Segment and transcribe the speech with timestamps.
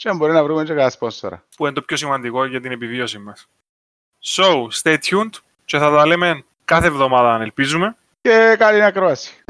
[0.00, 1.44] Και αν μπορεί να βρούμε και κανένα σπόνσορα.
[1.56, 3.48] Που είναι το πιο σημαντικό για την επιβίωση μας.
[4.24, 5.30] So, stay tuned
[5.64, 7.96] και θα τα λέμε κάθε εβδομάδα αν ελπίζουμε.
[8.20, 9.44] Και καλή ακρόαση.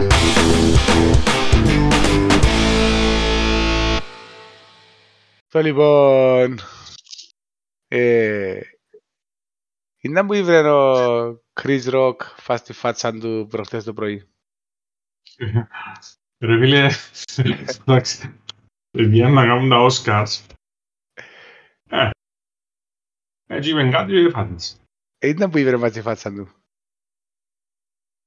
[5.48, 6.58] Το λοιπόν...
[7.88, 8.60] Ε,
[10.00, 14.28] είναι που ήβρε ο Chris Rock φας τη φάτσα του προχτές το πρωί;
[16.38, 16.90] Ρε φίλε,
[17.80, 18.39] εντάξει,
[18.90, 20.54] βγαίνουν να κάνουν τα Oscars.
[21.88, 22.10] Ε,
[23.46, 24.76] έτσι είπαν κάτι και φάτησε.
[25.20, 26.48] Ήταν που ήβρε μας τη φάτσα του.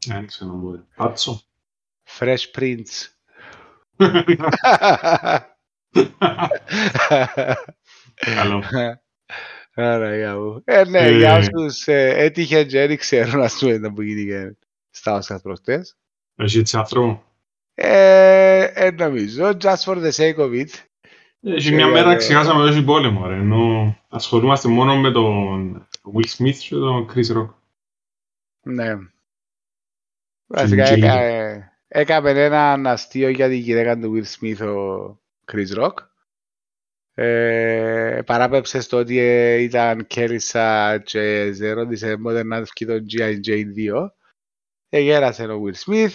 [0.10, 0.86] Ε, Δεν ξέρω μπορεί.
[0.96, 1.42] Πάτσο.
[2.20, 3.08] Fresh Prince.
[8.14, 8.64] Καλό.
[9.76, 10.62] Άρα, για μου.
[10.66, 11.18] Ε, ναι, Ε.
[11.18, 14.58] για όσους ε, έτυχε και δεν ξέρουν, ας πούμε, να που γίνηκε
[14.90, 15.98] στα Oscars προχτές.
[16.36, 17.24] Έχει έτσι άνθρωπο.
[17.76, 20.70] Ε, ε, νομίζω, just for the sake of it.
[21.46, 26.28] Έχει μια Ε, μέρα ξεχάσαμε ότι έχει πόλεμο, ρε, ενώ ασχολούμαστε μόνο με τον Will
[26.38, 27.50] Smith και τον Chris Rock.
[28.62, 28.94] Ναι.
[30.48, 35.20] Βασικά Τζιν έκα- ε, έκαμε ένα αστείο για την γυναίκα του Will Smith ο
[35.52, 35.94] Chris Rock.
[37.16, 43.64] Ε, παράπεψε στο ότι ε, ήταν κέρισα και σε ρώτησε πότε να βγει το G.I.
[44.04, 44.08] 2.
[44.90, 46.12] Εγέρασε ο Will Smith.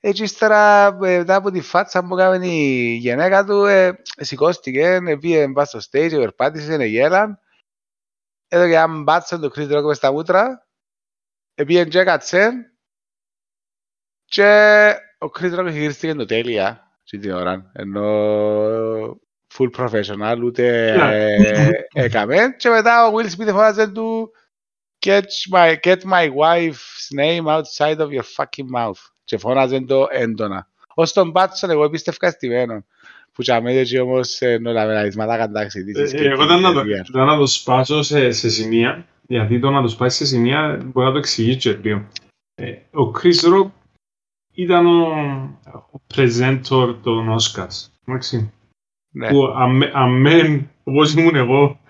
[0.00, 5.16] Έτσι ύστερα ε, μετά από τη φάτσα που έκανε η γυναίκα του ε, σηκώστηκε, ε,
[5.16, 7.38] πήγε μπας στο stage, περπάτησε, ε, γέλαν.
[8.48, 10.66] Έδωκε έναν μπάτσον το Chris Rock μες στα μούτρα.
[11.54, 12.50] Επήγαινε και έκατσε
[14.24, 14.88] και
[15.18, 18.04] ο Chris Rock γυρίστηκε το τέλεια στην την ώρα, ενώ
[19.54, 21.24] full professional, ούτε Ναι.
[21.24, 22.54] ε, έκαμε.
[22.56, 24.30] Και μετά ο Will Smith φώναζε του
[25.06, 25.22] get
[25.52, 29.00] my, get my wife's name outside of your fucking mouth.
[29.28, 30.68] Και φώναζε το έντονα.
[30.94, 32.84] Ως τον Πάτσον εγώ πίστευκα στημένο.
[33.32, 35.84] Που τσαμέτε και όμως ε, νολαβεραρισμάτα καντάξει.
[35.94, 39.82] Ε, Εγώ ήταν να το, ήταν να το σπάσω σε, σε σημεία, γιατί το να
[39.82, 42.06] το σπάσει σε σημεία μπορεί να το εξηγήσει και λίγο.
[42.54, 43.70] Ε, ο Chris Rock
[44.54, 45.06] ήταν ο,
[45.92, 47.86] ο presenter των Oscars.
[48.06, 48.52] Εντάξει.
[49.14, 49.28] Ναι.
[49.28, 51.80] Που αμέ- αμέν, όπως ήμουν εγώ,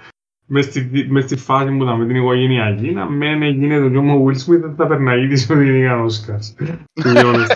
[0.50, 4.36] μες στη, μες στη φάση μου με την οικογενειακή, αμέν έγινε το γιο ο Will
[4.36, 6.64] Smith, δεν θα περνάει της ότι είναι για Oscars.
[7.02, 7.46] To be honest.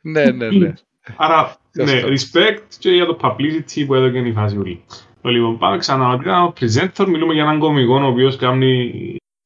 [0.00, 0.72] ναι, ναι, ναι.
[1.16, 2.08] Άρα, ναι, Σωστό.
[2.08, 4.84] respect και για το publicity που έδωκε η φάση ούλη.
[5.20, 8.92] Το λοιπόν, πάμε ξανά ότι ήταν ο presenter, μιλούμε για έναν κομικό ο οποίος κάνει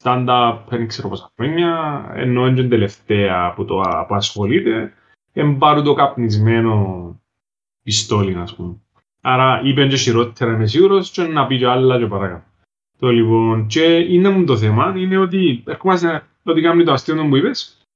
[0.03, 4.93] stand-up, δεν ξέρω πόσα χρόνια, ενώ είναι και τελευταία που το που ασχολείται,
[5.33, 7.21] εμπάρου το καπνισμένο
[7.83, 8.77] πιστόλι, ας πούμε.
[9.21, 12.48] Άρα είπε και χειρότερα είμαι σίγουρος και να πει και άλλα και παρακάτω.
[12.99, 17.37] Το λοιπόν, και είναι μου το θέμα, είναι ότι ερχόμαστε ότι κάνει το αστείο που
[17.37, 17.87] είπες,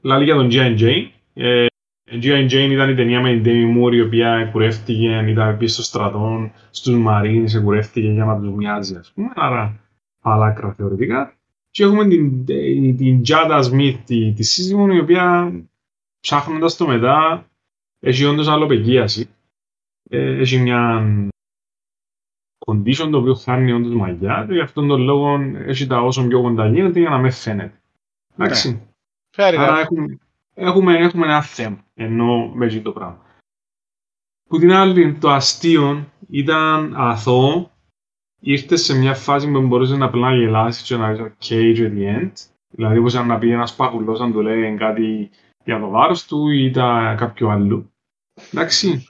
[0.00, 1.06] λαλεί για τον G.I.J.
[1.34, 1.66] Ε,
[2.10, 2.44] G.I.
[2.50, 6.50] Jane ήταν η ταινία με την Demi Moore η οποία κουρεύτηκε, ήταν πίσω στο στρατό,
[6.70, 9.80] στους Marines, κουρεύτηκε για να τους μοιάζει ας πούμε, άρα
[10.22, 11.36] παλάκρα θεωρητικά.
[11.70, 15.52] Και έχουμε την, την, την Jada Smith, τη, τη σύζυγο, η οποία
[16.20, 17.46] ψάχνοντας το μετά
[18.00, 19.28] έχει όντως αλλοπεγγίαση.
[20.10, 21.06] Ε, έχει μια
[22.66, 26.42] condition το οποίο χάνει όντως μαγιά και γι' αυτόν τον λόγο έχει τα όσο πιο
[26.42, 27.80] κοντά γίνεται για να με φαίνεται.
[28.36, 28.82] Εντάξει.
[29.36, 29.80] Fair Άρα enough.
[29.80, 30.18] έχουμε,
[30.54, 33.22] έχουμε, έχουμε ένα θέμα ενώ με αυτό το πράγμα.
[34.48, 37.70] Που την άλλη το αστείο ήταν αθώο,
[38.40, 42.20] ήρθε σε μια φάση που μπορούσε να απλά γελάσει και να πει ok to the
[42.20, 42.32] end.
[42.70, 45.30] Δηλαδή όπως να πει ένας παγουλός να του λέει κάτι
[45.64, 47.92] για το βάρος του ή τα κάποιο άλλο.
[48.52, 49.06] Εντάξει.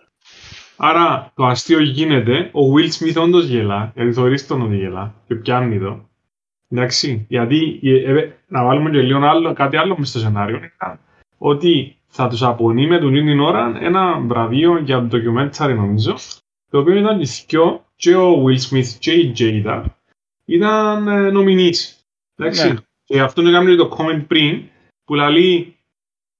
[0.76, 5.34] Άρα το αστείο γίνεται, ο Will Smith όντως γελά, γιατί θεωρείς τον ότι γελά και
[5.34, 6.08] πιάνει το.
[6.70, 10.72] Εντάξει, γιατί ε, ε, να βάλουμε και λίγο άλλο, κάτι άλλο μες στο σενάριο είναι
[11.38, 16.14] ότι θα τους απονεί με τον την ώρα ένα βραβείο για το documentary νομίζω
[16.70, 19.84] το οποίο ήταν οι δυο και ο Will Smith και η Jada
[20.44, 22.04] ήταν ε, nominees.
[22.36, 22.68] Εντάξει.
[22.68, 22.78] Ναι.
[23.04, 24.62] Και αυτό είναι κάνει το comment πριν
[25.04, 25.76] που λέει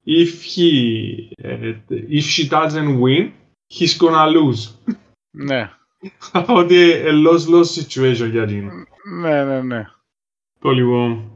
[0.06, 0.70] if he,
[1.37, 3.30] ε, if she doesn't win
[3.79, 4.69] he's gonna lose.
[5.31, 5.71] Ναι.
[6.61, 8.71] Ότι a loss-loss situation για εκείνο.
[9.21, 9.88] Ναι, ναι, ναι.
[10.59, 11.31] Το λοιπόν.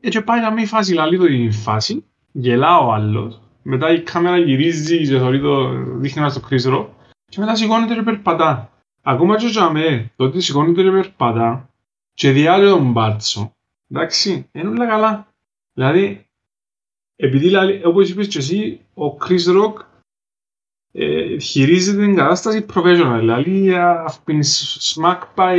[0.00, 4.38] Έτσι πάει να μην φάση λαλεί το η φάση, γελά ο άλλος, μετά η κάμερα
[4.38, 6.86] γυρίζει και θεωρεί το, δείχνει μας το Chris Rock
[7.28, 8.70] και μετά σηκώνεται και περπατά.
[9.02, 11.68] ακόμα και για με, το ότι σηκώνεται και περπατά
[12.14, 13.52] και διάλε τον μπάτσο,
[13.90, 15.26] εντάξει, είναι όλα καλά.
[15.72, 16.26] Δηλαδή,
[17.16, 19.74] επειδή, δηλαδή, όπως είπες και εσύ, ο Chris Rock
[20.92, 23.16] ε, χειρίζεται την κατάσταση professional.
[23.18, 24.40] Δηλαδή, I've been
[24.94, 25.58] smacked by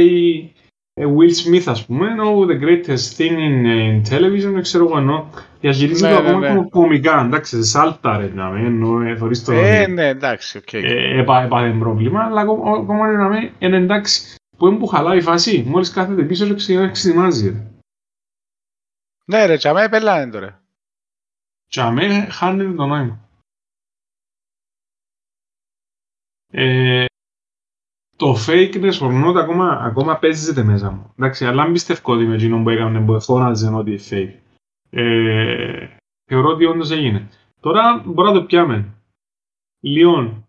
[0.94, 5.30] ε, Will Smith, ας πούμε, oh, the greatest thing in, in television, ξέρω εγώ, ενώ
[5.60, 6.70] διαχειρίζεται Ναι, το ναι, ακόμα ναι.
[6.70, 10.74] κομικά, εντάξει, σάλτα ρε, να με, ενώ ε, θωρείς το Ε, ναι, εντάξει, οκ.
[10.74, 14.36] ε, έπα- έπαθε πρόβλημα, αλλά ακόμα ακόμα να με, είναι εντάξει.
[14.58, 17.50] Που είναι που χαλάει η φάση, μόλις κάθεται πίσω και ξε- ξετοιμάζει.
[17.50, 17.68] ρε.
[19.26, 20.62] Ναι ρε, τσαμέ πελάνε τώρα.
[21.68, 23.23] Και αμέ χάνεται το νόημα.
[26.56, 27.06] Ε,
[28.16, 31.14] το fakeness or not ακόμα, ακόμα παίζεται μέσα μου.
[31.18, 34.40] Εντάξει, αλλά μην πιστεύω ότι με εκείνον που έκανε που φώναζε ότι είναι fake.
[34.90, 35.88] Ε,
[36.26, 37.30] θεωρώ ότι όντως έγινε.
[37.60, 38.86] Τώρα μπορώ να το πιάμε.
[39.80, 40.48] Λιόν,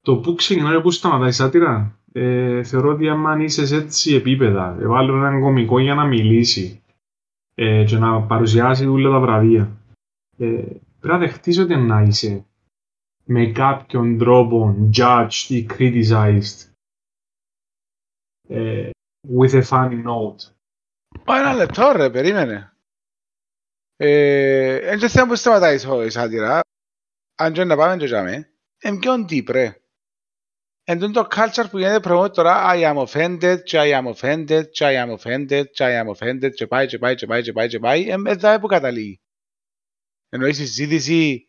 [0.00, 4.76] το που ξεκινάει, που σταματάει η σάτυρα, ε, θεωρώ ότι άμα είσαι σε έτσι επίπεδα,
[4.80, 6.82] βάλω έναν κωμικό για να μιλήσει
[7.54, 9.76] ε, και να παρουσιάσει όλα τα βραβεία,
[10.38, 10.46] ε,
[11.00, 12.46] πρέπει να δεχτείς ότι να είσαι
[13.28, 16.70] με κάποιον τρόπο judged ή criticized
[18.48, 18.90] ε,
[19.38, 20.52] with a funny note.
[21.24, 22.76] Ω, ένα λεπτό ρε, περίμενε.
[23.96, 25.74] Ε, Εν και θέμα που σταματάει
[26.06, 26.60] η σάτυρα,
[27.34, 29.80] αν και να πάμε και τζάμε, εν ποιον τύπ ρε.
[30.88, 34.70] Εν τούτο το culture που γίνεται promote τώρα, I am offended, και I am offended,
[34.70, 37.52] και I am offended, και I am offended, και πάει, και πάει, και πάει, και
[37.52, 39.20] πάει, και πάει, εν εδώ που καταλήγει.
[40.28, 41.45] Ενώ η συζήτηση,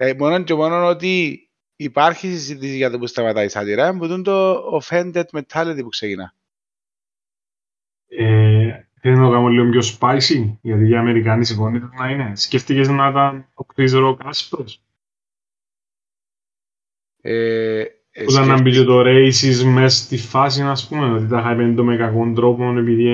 [0.00, 1.42] ε, μόνο και μόνο ότι
[1.76, 6.34] υπάρχει συζήτηση για το που σταματάει η σάτυρα, που τούτο το offended mentality που ξεκινά.
[8.08, 12.36] Ε, Θέλω να το κάνω λίγο πιο spicy, γιατί οι Αμερικάνοι συμφωνείτε να είναι.
[12.36, 14.82] Σκέφτηκες να ήταν ο Chris Rock άσπρος;
[17.20, 17.80] Ε,
[18.10, 21.42] ε, Όταν να μπει σκέφτηκα- και το racism μέσα στη φάση, ας πούμε, ότι τα
[21.42, 23.08] χαϊπέντο με κακόν τρόπο, επειδή...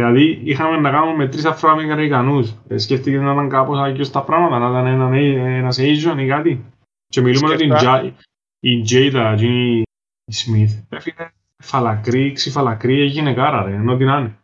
[0.00, 2.54] ε, Δηλαδή, είχαμε να κάνουμε με τρεις Αφροαμερικανούς.
[2.68, 5.12] Ε, σκέφτηκες να ήταν κάπως άγγιος τα πράγματα, να ήταν έναν,
[5.44, 6.64] ένας Asian ή κάτι.
[7.08, 8.12] Και μιλούμε για την Σκέφτα- Jai-
[8.60, 9.82] η Jada, εκείνη
[10.24, 10.84] η Smith.
[10.88, 14.38] Ε, φίλε, φαλακρή, ξυφαλακρή, έγινε κάρα ρε, ενώ τι να είναι.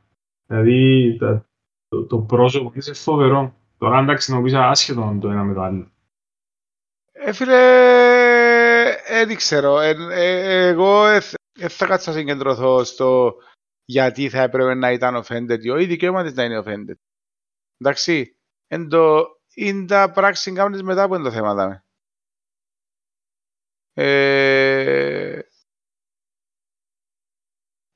[0.47, 1.45] Δηλαδή, τα-
[1.89, 3.55] το, το πρόσωπο της είναι φοβερό.
[3.79, 5.87] Τώρα εντάξει να πεις άσχετο το ένα με το άλλο.
[7.13, 7.57] Ε, φίλε,
[9.07, 9.81] ε, δεν ξέρω.
[9.81, 11.03] Ε, ε, εγώ
[11.59, 13.35] δεν θα κάτσω να συγκεντρωθώ στο
[13.87, 16.97] γιατί θα έπρεπε να ήταν offended ή όχι, δικαίωμα της να είναι offended.
[17.79, 18.37] Εντάξει,
[18.67, 21.55] εν το, είναι τα πράξη κάνεις μετά που είναι το θέμα.
[21.55, 21.85] δάμε.
[23.99, 25.39] Ε,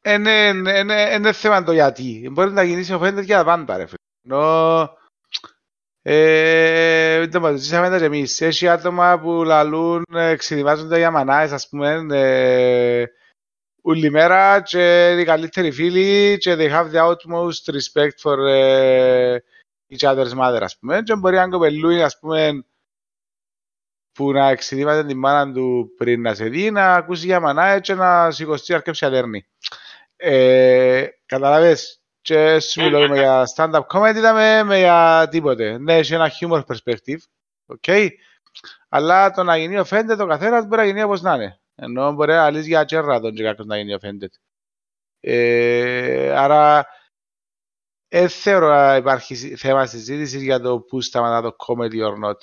[0.05, 2.29] είναι, είναι, είναι, είναι θέμα το γιατί.
[2.33, 3.99] Μπορεί να γίνεις offended για τα πάντα, ρε φίλε.
[4.23, 4.97] Ενώ,
[6.03, 8.41] ε, δεν μας ζήσαμε τα και εμείς.
[8.41, 13.07] Έχει άτομα που λαλούν, ε, ξεδιμάζονται για μανάες, ας πούμε, ε,
[13.83, 19.37] όλη μέρα και είναι οι καλύτεροι φίλοι και they have the utmost respect for ε,
[19.91, 21.03] each other's mother, ας πούμε.
[21.03, 22.65] Και μπορεί να κοπελούει, ας πούμε,
[24.13, 27.95] που να εξειδήμαστε την μάνα του πριν να σε δει, να ακούσει για μανάες και
[27.95, 29.47] να σηκωστεί αρκέψει αδέρνη.
[30.17, 35.79] Ε, καταλαβες, και σου μιλώ με για stand-up comedy, είδαμε με για τίποτε.
[35.79, 37.19] Ναι, έχει ένα humor perspective,
[37.67, 37.85] οκ.
[38.89, 41.61] Αλλά το να γίνει offended ο καθένας μπορεί να γίνει όπως να είναι.
[41.83, 44.29] Ενώ μπορεί να λύσει για τσέρρα τον και κάποιος να γίνει offended.
[45.21, 46.87] Ε, άρα,
[48.09, 52.37] δεν θεωρώ να υπάρχει συ- θέμα συζήτησης για το πού σταματά το comedy or not.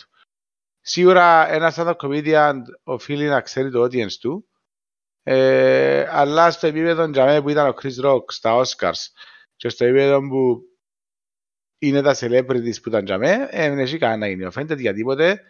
[0.80, 4.48] Σίγουρα ένας stand-up comedian οφείλει να ξέρει το audience του,
[5.24, 9.02] ε, αλλά στο επίπεδο τζαμέ που ήταν ο Chris Rock στα Oscars
[9.56, 10.62] και στο επίπεδο που
[11.78, 15.42] είναι τα celebrities που ήταν τζαμέ, ε, δεν έχει κανένα να γίνει offended για τίποτε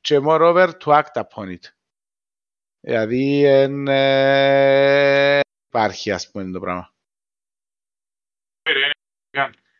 [0.00, 1.73] και moreover to act upon it.
[2.84, 6.92] Δηλαδή εν, ε, υπάρχει ας πούμε το πράγμα.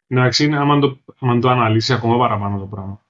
[0.06, 3.00] Εντάξει, είναι, άμα το, άμα το αναλύσει ακόμα παραπάνω το πράγμα.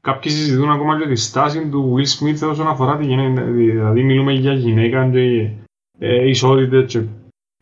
[0.00, 3.42] Κάποιοι συζητούν ακόμα και τη στάση του Will Smith όσον αφορά τη γυναίκα.
[3.42, 5.50] Δηλαδή, μιλούμε για γυναίκα και
[5.98, 7.02] ε, ισότητα και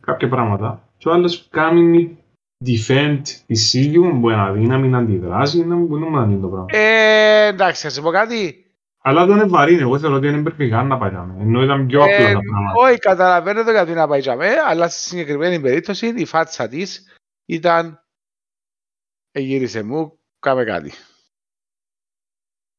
[0.03, 0.89] κάποια πράγματα.
[0.97, 2.17] Και ο άλλος κάνει
[2.65, 6.47] defend της ίδιου, μπορεί να δει, να μην αντιδράσει, να μην μπορεί να δει το
[6.47, 6.65] πράγμα.
[6.69, 8.66] Ε, εντάξει, θα σου πω κάτι.
[9.07, 11.37] Αλλά δεν είναι βαρύ, εγώ θεωρώ ότι δεν πρέπει καν να πάει καν.
[11.39, 12.73] Ενώ ήταν πιο απλό Ε, τα πράγματα.
[12.75, 18.03] όχι, καταλαβαίνω το γιατί να πάει τζαμέ, αλλά στη συγκεκριμένη περίπτωση η φάτσα της ήταν
[19.31, 20.91] «Ε, γύρισε μου, κάμε κάτι.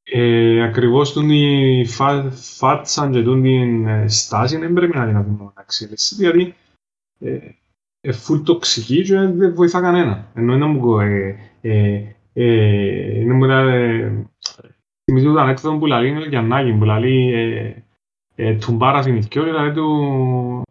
[0.02, 5.16] Ε, ακριβώς τον η φα, φάτσα και τον την ε, στάση δεν πρέπει να την
[5.16, 6.54] αφήνουμε να εξέλιξει, γιατί
[7.18, 7.38] ε,
[8.00, 10.30] ε, φουλ τοξική και δεν βοηθά κανένα.
[10.34, 13.46] Ενώ είναι μου ε, ε, ε, είναι μου
[15.28, 17.74] ε, θυμίζω το ανέκδοτο που λαλεί είναι ο Γιαννάκη που λαλεί ε,
[18.34, 20.62] ε, τουμπάρα στην ηθικιό, δηλαδή του...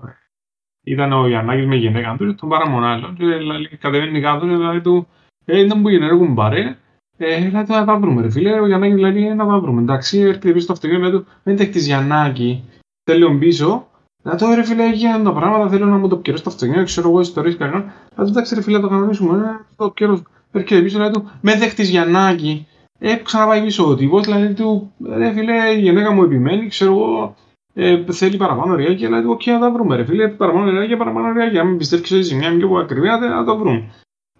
[0.83, 5.07] Ήταν ο Γιαννάκης με γυναίκα του, τουμπάρα μονάλλον και δηλαδή, κατεβαίνει κάτω και δηλαδή του
[5.45, 6.77] «Ε, ήταν που γυναίκα κουμπάρε,
[7.17, 10.51] ε, δηλαδή να τα βρούμε ρε φίλε, ο Γιαννάκης λέει να τα βρούμε, εντάξει, έρχεται
[10.51, 12.63] πίσω στο αυτοκίνητο, λέει του «Δεν τέχτης Γιαννάκη,
[13.03, 13.87] θέλω πίσω,
[14.27, 17.09] να το ρε φίλε, έγιναν τα πράγματα, θέλω να μου το πιερώ στο αυτοκίνητο, ξέρω
[17.09, 17.93] εγώ ιστορίες κανένα.
[18.15, 20.21] Να το εντάξει ρε φίλε, το κανονίσουμε, ε, το πιερώ.
[20.51, 22.67] Έρχεται πίσω, λέει του, με δέχτης Γιαννάκη.
[22.99, 27.35] Ε, ξαναπάει πίσω ο τύπος, δηλαδή του, ρε φίλε, η γυναίκα μου επιμένει, ξέρω εγώ,
[27.73, 31.31] ε, θέλει παραπάνω ριάκι, λέει του, οκ, να τα βρούμε ρε φίλε, παραπάνω ριάκι, παραπάνω
[31.31, 33.83] ριάκι, αν πιστεύεις ότι η ζημιά είναι πιο ακριβή, να το βρούμε.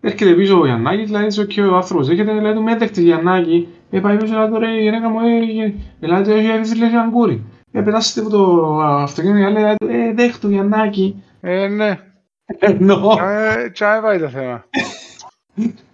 [0.01, 3.99] Έρχεται πίσω ο Γιαννάκης, δηλαδή οκ, ο άνθρωπος έρχεται, λέει του, με δέχτης Γιαννάκη, ε,
[3.99, 7.43] πάει πίσω, λέει του, ρε, η γυναίκα μου, ε, λέει του, έχει φίλε, αγκούρι
[7.77, 11.23] ε, πετάσετε από το αυτοκίνητο και λέει, ε, δέχτου Γιαννάκη.
[11.41, 11.99] Ε, ναι.
[12.59, 13.11] Εννοώ.
[13.19, 14.65] Ε, τσάι πάει το θέμα.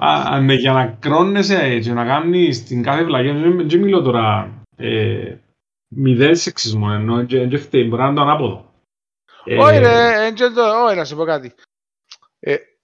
[0.00, 5.36] Α, ναι, για να κρώνεσαι και να κάνεις την κάθε βλαγία, δεν μιλώ τώρα ε,
[5.88, 8.72] μηδέν σεξισμό, ενώ δεν φταίει, μπορεί να είναι το ανάποδο.
[9.58, 10.26] Όχι ρε,
[10.86, 11.54] όχι να σου πω κάτι.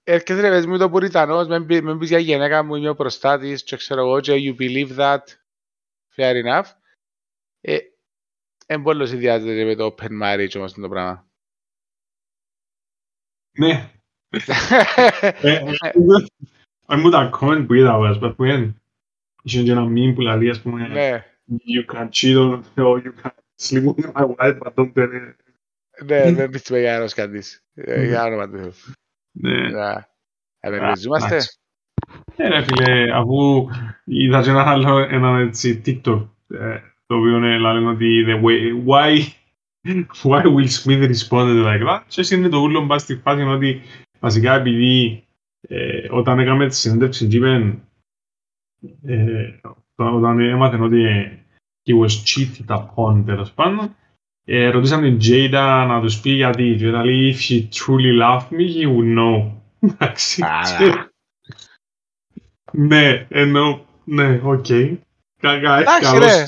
[0.05, 1.65] Έρχεται ρε πες μου το πουριτανός, με
[1.99, 5.21] πεις για γυναίκα μου, είμαι ο προστάτης και ξέρω εγώ και you believe that,
[6.17, 6.65] fair enough.
[8.67, 11.27] Εν πολύ συνδυάζεται με το open marriage όμως το πράγμα.
[13.59, 13.91] Ναι.
[16.87, 18.75] Αν μου τα comment που είδα, ας πούμε,
[19.43, 20.89] είχε και ένα meme που λέει, ας πούμε,
[21.49, 25.35] you can cheat on or you can sleep with my wife, but don't tell it.
[26.05, 27.65] Ναι, δεν πιστεύω για ένας κανείς.
[28.09, 28.73] Για όνομα του Θεού.
[29.33, 29.93] Ναι.
[30.61, 31.41] Απεργεζόμαστε.
[32.37, 33.69] Ναι ρε φίλε, αφού
[34.05, 36.29] είδα και ένα άλλο, ένα έτσι TikTok,
[37.07, 39.19] το οποίο λένε ότι the way, why,
[40.23, 43.83] why Will Smith responded like that και είναι το ούλο μπας στη φάση ότι
[44.21, 45.24] βασικά επειδή
[45.69, 47.79] ε, όταν έκαμε τη συνέντευξη και είπε
[49.03, 49.61] ε,
[49.97, 51.39] όταν έμαθαν ότι ε,
[51.87, 53.97] he was cheated upon τέλος πάντων
[54.45, 58.67] ε, ρωτήσαν την Jada να τους πει γιατί και λέει if she truly loved me
[58.77, 59.51] he would know.
[59.91, 60.43] Εντάξει
[62.73, 64.67] ναι ενώ ναι οκ.
[65.41, 66.45] Καλώς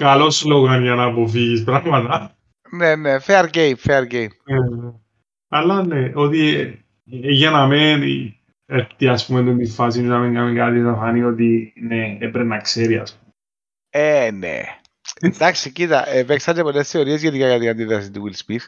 [0.00, 2.34] Καλό σλόγαν για να αποφύγεις πράγματα.
[2.70, 4.28] Ναι, ναι, fair game, fair game.
[4.44, 4.56] Ε,
[5.48, 8.32] αλλά ναι, ότι ε, για να μην
[8.66, 12.58] έρθει ας πούμε την φάση να μην κάνει κάτι θα φανεί ότι ναι, έπρεπε να
[12.58, 13.32] ξέρει ας πούμε.
[13.90, 14.60] Ε, ναι.
[15.20, 18.64] Εντάξει, κοίτα, παίξαν και πολλές θεωρίες για την αντίδραση του Will Smith.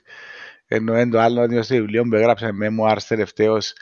[0.66, 3.72] Ενώ είναι το άλλο ότι στο βιβλίο που έγραψε memoirs τελευταίως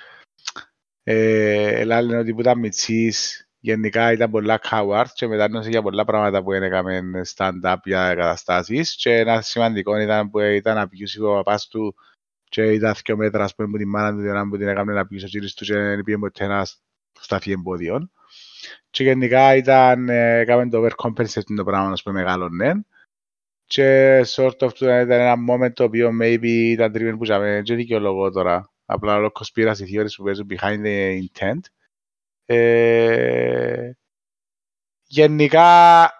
[1.02, 6.04] ε, λένε ότι που ήταν μητσής γενικά ήταν πολλά coward και μετά νόησε για πολλά
[6.04, 7.02] πράγματα που έκαμε
[7.36, 11.94] stand-up για καταστάσεις και ένα σημαντικό ήταν που ήταν abusive ο παπάς του
[12.50, 15.06] και ήταν δύο μέτρα ας πούμε που την μάνα του διότι που την έκαμε να
[15.06, 16.66] πηγεί ο κύριος τους και δεν πήγε ποτέ ένα
[17.20, 18.10] σταφή εμπόδιων
[18.90, 22.72] και γενικά ήταν, έκαμε το overcompensate το πράγμα ας πούμε ναι.
[23.64, 28.30] και sort of ήταν ένα moment το οποίο maybe ήταν τρίβεν που είχαμε και δικαιολογώ
[28.30, 28.70] τώρα.
[28.84, 31.60] Απλά όλο conspiracy theories που παίζουν behind the intent.
[32.44, 33.90] Ε,
[35.06, 36.10] γενικά,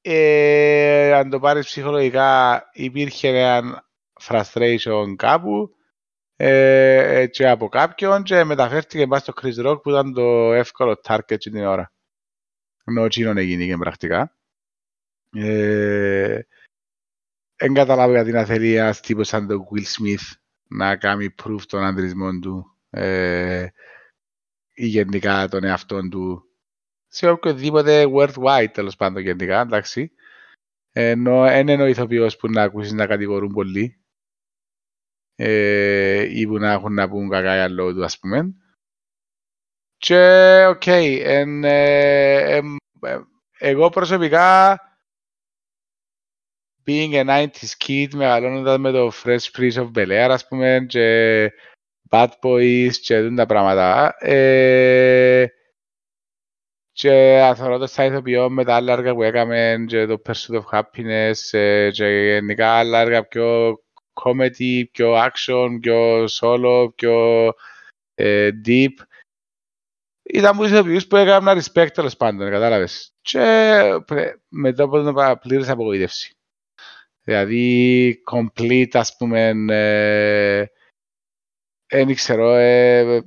[0.00, 3.87] ε, αν το πάρεις ψυχολογικά, υπήρχε ένα
[4.20, 5.76] frustration κάπου
[6.36, 11.38] ε, και από κάποιον και μεταφέρθηκε πάνω στο Chris Rock που ήταν το εύκολο target
[11.38, 11.92] την ώρα.
[12.84, 14.36] Ενώ ο Τσίνον έγινε και πρακτικά.
[15.32, 16.40] Ε,
[17.56, 20.36] δεν καταλάβω γιατί να θέλει ένας τύπος σαν τον Will Smith
[20.68, 22.76] να κάνει proof των αντρισμών του.
[22.90, 23.66] Ε,
[24.74, 26.48] ή γενικά τον εαυτό του
[27.08, 30.12] σε οποιοδήποτε worldwide τέλος πάντων γενικά, εντάξει.
[30.92, 34.07] Ενώ δεν είναι ο ηθοποιός που να ακούσεις να κατηγορούν πολύ ε,
[36.30, 38.54] ή που να έχουν να πούν κακά για λόγου του ας πούμε.
[39.96, 41.20] Και ok, okay,
[41.62, 42.60] ε,
[43.58, 44.78] εγώ προσωπικά
[46.86, 51.50] being a 90s kid μεγαλώνοντας με το Fresh Prince of Bel-Air ας πούμε και
[52.10, 54.14] Bad Boys και τα πράγματα.
[54.18, 55.46] Ε,
[56.92, 61.58] και αθωρώντας τα ηθοποιώ με τα άλλα έργα που έκαμε και το Pursuit of Happiness
[61.58, 63.78] ε, και γενικά άλλα έργα πιο
[64.24, 67.48] comedy, πιο action, πιο solo, πιο
[68.14, 68.92] ε, deep.
[70.22, 73.12] Ήταν που ηθοποιούς που έκαναν respect τέλος πάντων, κατάλαβες.
[73.20, 73.38] Και
[74.48, 76.32] μετά από το πλήρες απογοήτευση.
[77.22, 80.66] Δηλαδή, complete, ας πούμε, ε,
[81.86, 83.22] δεν ξέρω, ε,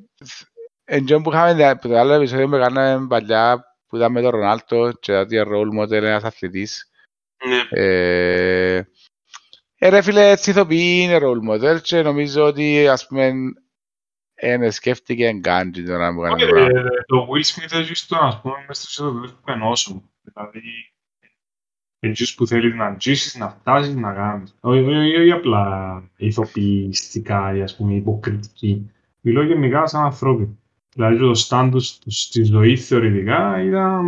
[0.84, 5.14] εν που είχαμε το άλλο επεισόδιο που κάναμε παλιά που ήταν με τον Ρονάλτο και
[5.14, 6.92] ότι role model ένας αθλητής.
[7.48, 8.84] Ναι.
[9.84, 13.32] Ε, ε, ρε φίλε, έτσι ηθοποιεί είναι role model και νομίζω ότι ας πούμε
[14.42, 16.82] δεν σκέφτηκε καν την ώρα που κάναμε πράγμα.
[17.06, 20.10] Το Will Smith έχει στο ας πούμε μες στους ηθοποιούς που ενώσουν.
[20.22, 20.62] Δηλαδή
[22.00, 24.56] Έτσι που θέλει να ζήσεις, να φτάσεις, να κάνεις.
[24.60, 28.92] Όχι, όχι, όχι απλά ηθοποιηστικά ή ας πούμε υποκριτική.
[29.22, 30.58] Μιλώ γενικά σαν ανθρώπι.
[30.94, 34.06] Δηλαδή το στάντος στη ζωή θεωρητικά ήταν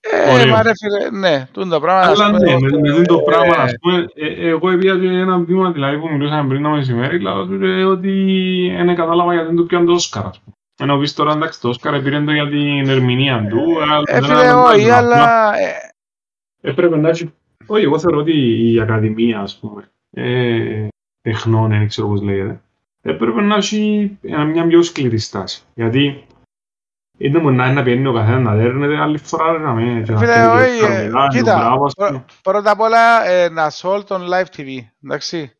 [0.00, 0.46] Ε, Ωραίο.
[0.46, 2.00] μα ρε φίλε, ναι, τούτο το πράγμα.
[2.12, 5.06] ας Αλλά πούμε, ναι, με, με αυτό το ε, πράγμα, ας πούμε, ε, εγώ επειδή
[5.18, 8.12] ένα βήμα δηλαδή που μιλούσαμε πριν το μεσημέρι, λέω του, ε, ότι
[8.84, 10.56] δεν κατάλαβα γιατί δεν του πιάνε το Όσκαρ, ας πούμε.
[10.80, 14.22] Ενώ πεις τώρα εντάξει το Όσκαρ πήρε το για την ερμηνεία του, αλλά Ε, δεν
[14.22, 15.16] φίλε, αναγνωρίζουν όχι, απλά.
[15.16, 15.58] αλλά...
[15.58, 15.72] ε,
[16.60, 17.32] Έπρεπε να έχει...
[17.66, 18.32] Όχι, εγώ θεωρώ ότι
[18.72, 20.88] η Ακαδημία, ας πούμε, ε,
[21.22, 22.60] τεχνών, δεν ξέρω πώς λέγεται,
[23.02, 25.62] έπρεπε να έχει ένα- μια πιο σκληρή στάση.
[25.74, 26.24] Γιατί
[27.18, 30.02] είτε μπορεί να είναι να πιένει ο καθένας να δέρνεται, άλλη φορά ρε, να με...
[30.02, 32.08] και να Φίλε, θέλει όχι, το ε, Όσκαρ μετά, κοίτα, το μπράβος, ας πούμε.
[32.10, 34.68] πρω- πρώτα απ' όλα ε, να assault on live TV,
[35.04, 35.52] εντάξει.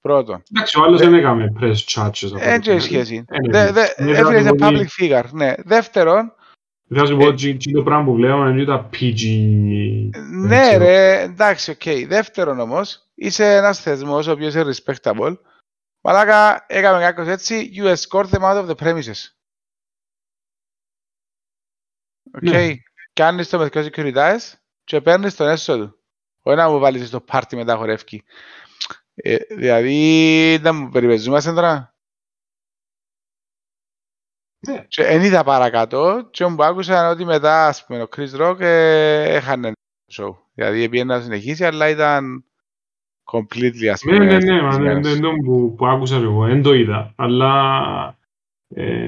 [0.00, 0.42] Πρώτον.
[0.54, 2.28] Εντάξει, ο άλλος Δε- δεν έκαμε press charges.
[2.30, 2.80] από Δεν ό,τι έχει φαίνεται.
[2.80, 3.24] σχέση.
[3.28, 3.70] Ε, ναι, Δε- ναι.
[3.72, 5.30] δε- Ναι, ε, θα φίλε, σου είσαι πω ότι- public figure.
[5.32, 5.52] Ναι.
[5.64, 6.32] Δεύτερον,
[6.94, 9.22] Θα σου πω Ε, ότι τι το πράγμα που βλέπω είναι τα PG.
[10.30, 10.84] ναι ξέρω.
[10.84, 12.06] ρε, εντάξει, οκ.
[12.08, 15.36] Δεύτερον όμως, είσαι ένας θεσμός ο οποίος είναι respectable.
[16.00, 19.33] Μαλάκα, έκαμε κάποιος έτσι, you escort them out of the premises.
[22.34, 22.42] Οκ.
[22.42, 22.74] Ναι.
[23.12, 24.38] Κάνεις το με δυο securities
[24.84, 25.98] και παίρνεις τον έσω του.
[26.42, 28.22] Όχι να μου βάλεις στο πάρτι μετά χορεύκει.
[29.14, 31.94] Ε, δηλαδή, να μου περιπαιζούμαστε τώρα.
[34.66, 34.84] Ναι.
[34.88, 39.34] Και εν είδα παρακάτω και μου άκουσα ότι μετά, ας πούμε, ο Chris Rock ε,
[39.34, 40.36] έχανε το show.
[40.54, 42.44] Δηλαδή, πήγαινε να συνεχίσει, αλλά ήταν
[43.32, 45.12] completely, ας Ναι, πούμε, ναι, ναι, μα δεν στοιχισμένος.
[45.12, 47.12] δεν το που, που άκουσα και εγώ, δεν το είδα.
[47.16, 48.18] Αλλά
[48.74, 49.06] ε,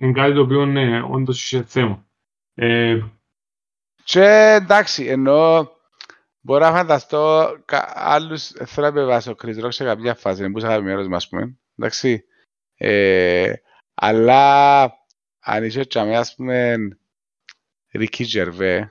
[0.00, 2.06] είναι κάτι το οποίο ναι, όντως είχε θέμα.
[2.54, 3.00] Ε,
[4.04, 5.70] Και εντάξει, ενώ
[6.40, 10.50] μπορώ να φανταστώ κα- άλλους, θέλω να επιβάσω ο Chris Rock σε κάποια φάση, δεν
[10.50, 12.24] μπορούσα να μέρος μας, πούμε, εντάξει.
[12.76, 13.52] Ε,
[13.94, 14.82] αλλά
[15.40, 16.76] αν είσαι τσαμέ, ας πούμε,
[17.92, 18.82] Ricky Gervais,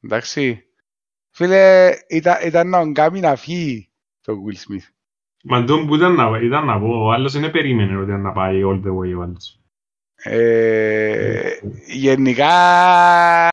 [0.00, 0.64] εντάξει.
[1.30, 3.90] Φίλε, ήταν, ήταν να τον κάνει να φύγει
[4.20, 4.88] το Will Smith.
[5.44, 8.32] μα το που ήταν να, ήταν να πω, ο άλλος δεν περίμενε ότι ήταν να
[8.32, 9.59] πάει all the way ο άλλος.
[10.22, 13.48] Ε, γενικά,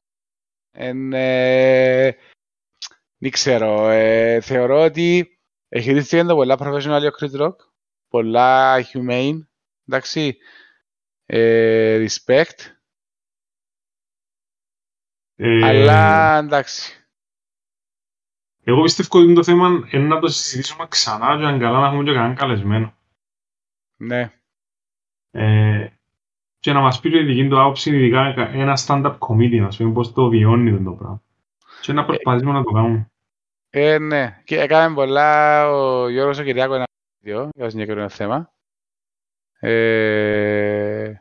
[0.71, 2.15] εν, ε,
[3.17, 5.39] δεν ξέρω, ε, θεωρώ ότι
[5.79, 7.55] χειρίστηκε το πολλά professional ο Chris Rock,
[8.07, 9.39] πολλά humane,
[9.85, 10.37] εντάξει,
[11.25, 12.75] ε, respect,
[15.39, 17.07] Ε, αλλά εντάξει.
[18.63, 22.03] Εγώ πιστεύω ότι το θέμα είναι να το συζητήσουμε ξανά και αν καλά να έχουμε
[22.03, 22.97] και κανέναν καλεσμένο.
[23.99, 24.31] Ναι,
[25.31, 25.96] Ε,
[26.59, 29.91] και να μας πει και η δική του άποψη, ειδικά ένα stand-up comedy, να πούμε
[29.91, 31.21] πώς το βιώνει το πράγμα.
[31.81, 33.11] Και να προσπαθήσουμε να το κάνουμε.
[33.69, 34.41] ε, ναι.
[34.43, 36.85] Και έκαμε πολλά ο Γιώργος ο Κυριάκος ένα
[37.23, 38.51] βίντεο για το συγκεκριμένο θέμα.
[39.59, 41.13] Ε,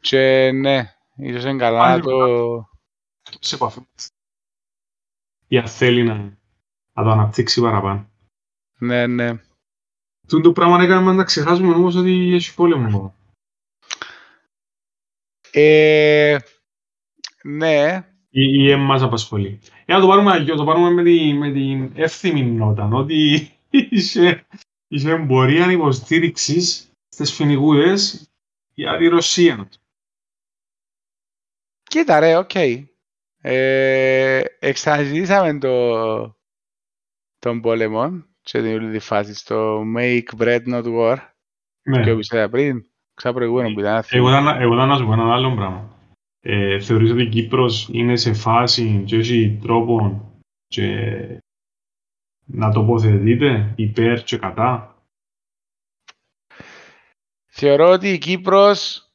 [0.00, 2.68] και ναι, ίσως είναι καλά να Πάλι το...
[3.40, 4.08] Σε επαφή μας.
[5.46, 6.14] Για θέλει να,
[6.92, 8.08] να το αναπτύξει παραπάνω.
[8.78, 9.40] Ναι, ναι.
[10.28, 13.14] Τούν το πράγμα έκαμε να ξεχάσουμε όμως ότι έχει πόλεμο.
[15.56, 16.36] Ε,
[17.42, 17.96] ναι,
[18.30, 19.58] Ή, ή εν μας απασχολεί.
[19.86, 24.46] Για να το πάρουμε αγιώ, το πάρουμε με, τη, με την εύθυμη νότα, ότι είχε,
[24.88, 28.30] είχε πορεία υποστήριξης στις Φοινικούδες
[28.74, 29.68] για τη Ρωσία.
[31.82, 32.54] κοίτα ρε, οκ.
[33.46, 36.36] Ε, εξαναζητήσαμε το,
[37.38, 41.16] τον πόλεμο σε την όλη τη φάση στο Make Bread Not War
[41.82, 42.02] Ναι.
[42.02, 45.12] και όπως είπα πριν, ξα προηγούμενο που ήταν Εγώ θα, εγώ θα να σου πω
[45.12, 45.88] ένα άλλο πράγμα.
[46.40, 50.20] Ε, θεωρείς ότι η Κύπρος είναι σε φάση και έχει τρόπο
[50.66, 51.18] και
[52.44, 54.94] να τοποθετείται υπέρ και κατά;
[57.56, 59.10] Θεωρώ ότι η Κύπρος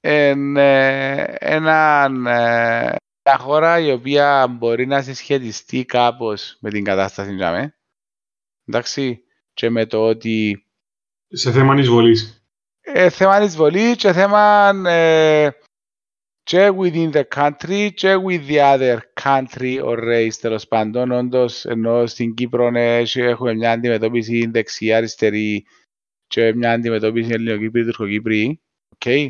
[0.00, 7.50] είναι έναν, ε, μια χώρα η οποία μπορεί να συσχετιστεί κάπως με την κατάσταση για
[7.50, 7.78] μέ.
[8.66, 10.63] Εντάξει, και με το ότι
[11.36, 12.42] Σε θέμα εισβολής.
[12.80, 15.50] ε, θέμα εισβολή και θέμα ε,
[16.42, 22.06] και within the country και with the other country or race τέλος πάντων όντως ενώ
[22.06, 25.66] στην Κύπρο ε, έχει- έχουμε μια αντιμετώπιση δεξιά αριστερή
[26.26, 28.60] και μια αντιμετώπιση Ελληνοκύπρη Τουρκοκύπρη
[28.98, 29.28] okay,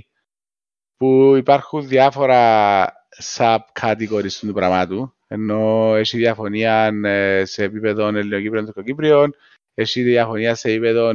[0.96, 2.92] που υπάρχουν διάφορα
[3.36, 9.34] sub-categories του πραγμάτου ενώ έχει διαφωνία ε, σε επίπεδο Ελληνοκύπριων Τουρκοκύπριων
[9.74, 11.10] έχει διαφωνία σε επίπεδο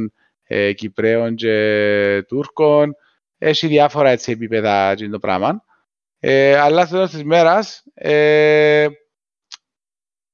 [0.52, 2.94] ε, Κυπρέων και Τούρκων.
[3.38, 5.64] Έχει διάφορα έτσι επίπεδα και το πράγμα.
[6.18, 8.86] Ε, αλλά στο τέλος της μέρας ε,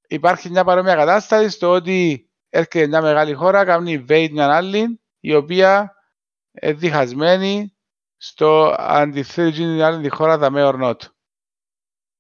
[0.08, 5.34] υπάρχει μια παρόμοια κατάσταση στο ότι έρχεται μια μεγάλη χώρα, κάνει invade μια άλλη, η
[5.34, 5.94] οποία
[6.62, 7.76] είναι διχασμένη
[8.16, 10.96] στο αν τη θέλει την άλλη τη χώρα δαμέ or not.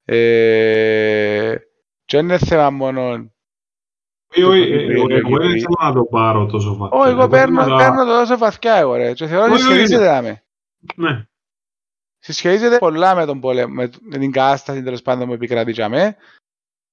[0.04, 1.56] Ε,
[2.04, 3.30] και είναι θέμα μόνο...
[4.30, 6.98] Όχι, όχι, ε, ε, εγώ δεν θέλω να το πάρω τόσο βαθιά.
[6.98, 9.12] Όχι, εγώ παίρνω το τόσο βαθιά εγώ ρε.
[9.12, 10.42] Και θεωρώ ότι σχετίζεται με.
[10.96, 11.26] Ναι.
[12.18, 16.16] Συσχετίζεται πολλά με, τον πολέμο, με την κατάσταση τέλος πάντων που επικρατήσαμε.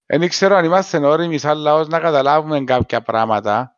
[0.05, 3.77] Δεν ξέρω αν είμαστε όριμοι σαν λαός να καταλάβουμε κάποια πράγματα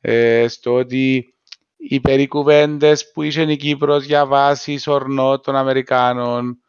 [0.00, 1.34] ε, στο ότι
[1.76, 6.60] οι περικουβέντες που είχε η Κύπρος για βάση ορνό των Αμερικάνων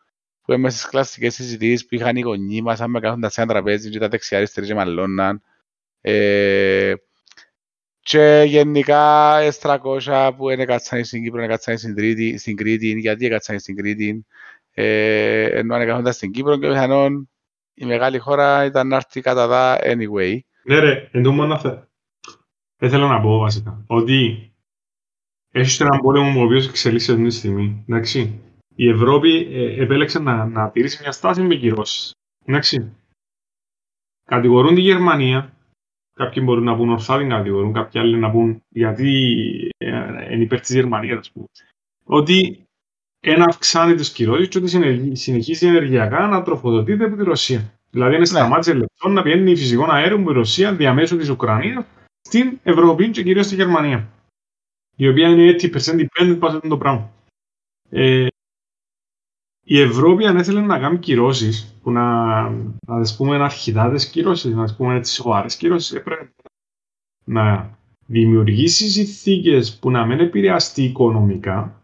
[0.41, 3.53] που είμαι στις κλασικές συζητήσεις που είχαν οι γονείς μας αν με κάθονταν σε ένα
[3.53, 5.41] τραπέζι και τα δεξιά αριστερή και μαλλώναν
[6.01, 6.93] ε,
[7.99, 13.25] και γενικά S300 που είναι κάτσανε στην Κύπρο, είναι κάτσανε στην, Τρίτη, στην Κρήτη, γιατί
[13.25, 14.25] είναι κάτσανε στην Κρήτη,
[14.71, 17.29] ε, ενώ είναι κάθονταν στην Κύπρο και πιθανόν
[17.73, 20.39] η μεγάλη χώρα ήταν να έρθει κατά δά anyway.
[20.63, 21.59] Ναι ρε, εν τω μόνο
[22.77, 24.51] δεν θέλω να πω βασικά, ότι
[25.51, 27.83] έχεις έναν πόλεμο ο οποίος εξελίσσεται αυτή τη στιγμή.
[27.87, 28.41] Εντάξει.
[28.75, 32.11] Η Ευρώπη ε, επέλεξε να, να τηρήσει μια στάση με κυρώσεις.
[32.45, 32.95] Εντάξει.
[34.23, 35.56] Κατηγορούν τη Γερμανία.
[36.17, 39.11] Κάποιοι μπορούν να πούν ορθά την κατηγορούν, κάποιοι άλλοι να πούν γιατί
[39.77, 41.45] ε, είναι υπέρ της Γερμανίας, ας πούμε.
[42.03, 42.65] Ότι
[43.19, 44.67] ένα αυξάνει τις κυρώσεις και ότι
[45.15, 47.79] συνεχίζει ενεργειακά να τροφοδοτείται από τη Ρωσία.
[47.89, 48.25] Δηλαδή, είναι ναι.
[48.25, 51.85] σταμάτησε λεπτό να πηγαίνει φυσικό αέριο με η Ρωσία διαμέσου της Ουκρανίας
[52.21, 54.07] στην Ευρώπη και κυρίως στη Γερμανία
[54.97, 57.11] η οποία είναι έτσι dependent πάνω το πράγμα.
[57.89, 58.27] Ε,
[59.69, 62.41] η Ευρώπη αν ήθελε να κάνει κυρώσεις, που να,
[62.87, 66.33] να τις πούμε αρχιδάδες κυρώσεις, να τις πούμε έτσι σοβαρές κυρώσεις, έπρεπε
[67.23, 71.81] να δημιουργήσει συνθήκες που να μην επηρεαστεί οικονομικά,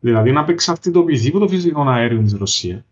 [0.00, 2.84] δηλαδή να απεξαρτητοποιηθεί από το φυσικό αέριο της Ρωσία.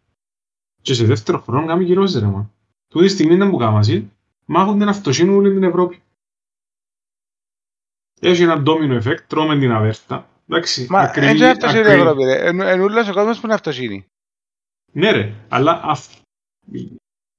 [0.83, 2.51] Και σε δεύτερο χρόνο να κάνει κυρώσεις, ρε μα.
[2.88, 4.11] Τούτη στιγμή δεν μου κάνει,
[4.44, 6.03] μάχουν την αυτοσύνη όλη την Ευρώπη.
[8.20, 10.29] Έχει ένα ντόμινο effect, τρώμε την αβέρτα.
[10.48, 12.46] Εντάξει, Μα ακριβή, έτσι αυτοσύνη η Ευρώπη ρε.
[12.46, 14.07] Εν ούλος ο κόσμος που είναι αυτοσύνη.
[14.92, 16.07] Ναι ρε, αλλά αυ...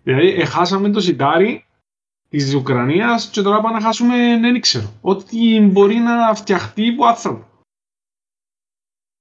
[0.04, 1.66] δηλαδή εχάσαμε το σιτάρι
[2.30, 7.48] της Ουκρανίας και τώρα πάμε να χάσουμε, δεν ξέρω, ότι μπορεί να φτιαχτεί από άνθρωπο.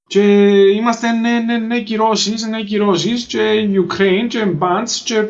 [0.06, 0.22] Και
[0.70, 5.28] είμαστε ναι, ναι, ναι κυρώσεις, ναι κυρώσεις και Ukraine και bands και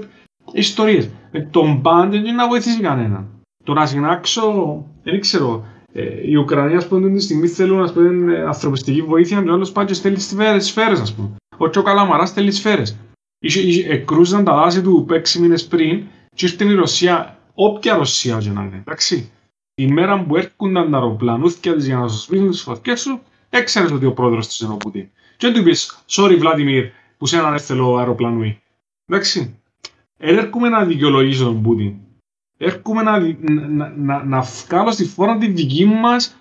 [0.53, 1.11] ιστορίες.
[1.31, 3.43] Ε, τον band δεν είναι να βοηθήσει κανέναν.
[3.65, 8.39] Το να συνάξω, δεν ξέρω, ε, η Ουκρανία, ας πούμε, τη στιγμή θέλουν να πούμε,
[8.39, 10.21] ανθρωπιστική βοήθεια και ο άλλος πάει και στέλνει
[10.61, 11.37] σφαίρες, ας πούμε.
[11.59, 12.99] Ο Τσο Καλαμαράς στέλνει σφαίρες.
[13.89, 18.63] Εκρούζαν τα δάση του 6 μήνες πριν και ήρθε η Ρωσία, όποια Ρωσία και να
[18.63, 19.31] είναι, εντάξει.
[19.75, 23.91] Η μέρα που έρχονταν τα αεροπλανούθηκια της για να σου σβήσουν τις φωτιές σου, έξερες
[23.91, 25.09] ότι ο πρόεδρος της είναι ο Πουτίν.
[25.37, 26.87] Και δεν του είπες, sorry Βλάντιμιρ,
[27.19, 28.61] που σε έναν έστελο αεροπλανούι.
[29.07, 29.61] Εντάξει.
[30.17, 31.95] Δεν έρχομαι να δικαιολογήσω τον Πούτιν
[32.59, 36.37] έρχομαι να, να, να, να βγάλω στη φόρα τη δική μας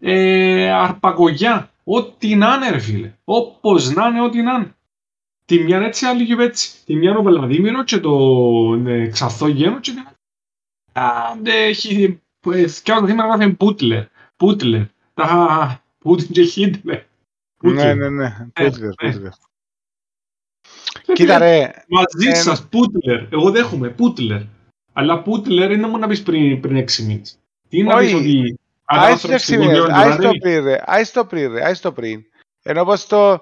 [0.00, 1.69] ε, αρπαγωγιά.
[1.84, 3.12] Ό,τι να είναι ρε φίλε.
[3.24, 4.74] Όπως να είναι, ό,τι να είναι.
[5.44, 6.84] Τη μια έτσι, άλλη και έτσι.
[6.84, 8.12] Τη μια ο Πελαδίμηρο και το
[8.86, 11.50] ε, Ξαθό Γένο και την άλλη.
[11.50, 12.20] έχει...
[12.82, 14.04] Κι άλλο θύμα γράφει Πούτλερ.
[14.36, 14.82] Πούτλερ.
[15.14, 17.02] Τα Πούτιν και Χίτλερ.
[17.62, 18.48] Ναι, ναι, ναι.
[18.52, 19.32] Πούτλερ, Πούτλερ.
[21.12, 21.70] Κοίτα ρε.
[21.88, 23.32] Μαζί σας, Πούτλερ.
[23.32, 24.40] Εγώ δέχομαι, Πούτλερ.
[24.92, 27.38] Αλλά Πούτλερ είναι μόνο να πεις πριν, πριν 6 μήνες.
[27.68, 28.58] Τι είναι να πεις ότι...
[28.92, 32.22] Άις το πριν ρε, άις το πριν ρε, άις το πριν.
[32.62, 33.40] Ενώ πως το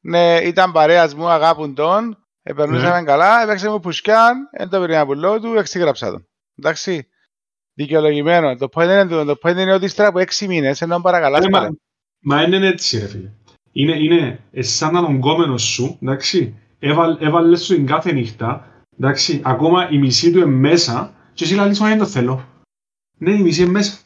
[0.00, 3.06] ναι, ήταν παρέας μου, αγάπουν τον, επερνούσαμε ναι.
[3.06, 6.26] καλά, έπαιξε μου πουσκιάν, δεν το πήρε ένα πουλό του, εξήγραψα τον.
[6.56, 7.08] Εντάξει,
[7.72, 8.56] δικαιολογημένο.
[8.56, 11.68] Το point είναι, το point είναι ότι ύστερα από 6 μήνες, ενώ παρακαλάς ε, μα,
[12.20, 13.30] μα είναι έτσι ρε φίλε.
[13.72, 16.58] Είναι, είναι σαν αν ο γκόμενος σου, εντάξει,
[17.18, 21.80] έβαλες σου την κάθε νύχτα Εντάξει, ακόμα η μισή του είναι μέσα και εσύ λαλείς,
[21.80, 22.48] μα δεν το θέλω.
[23.18, 23.98] Ναι, η μισή είναι μέσα.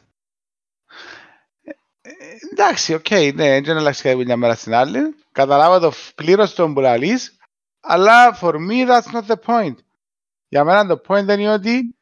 [2.51, 4.99] Εντάξει, οκ, ναι, δεν αλλάξει κάτι μια μέρα στην άλλη.
[5.31, 7.37] Καταλάβω το πλήρως τον που λαλείς,
[7.79, 9.75] αλλά for me that's not the point.
[10.47, 11.95] Για μένα το point δεν είναι ότι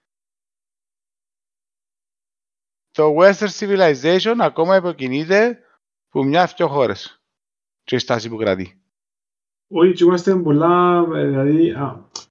[2.92, 5.60] το Western Civilization ακόμα υποκινείται
[6.10, 7.22] που μια-δυο χώρες
[7.84, 8.82] και η στάση που κρατεί.
[9.68, 11.74] Όχι, είμαστε πολλά, δηλαδή,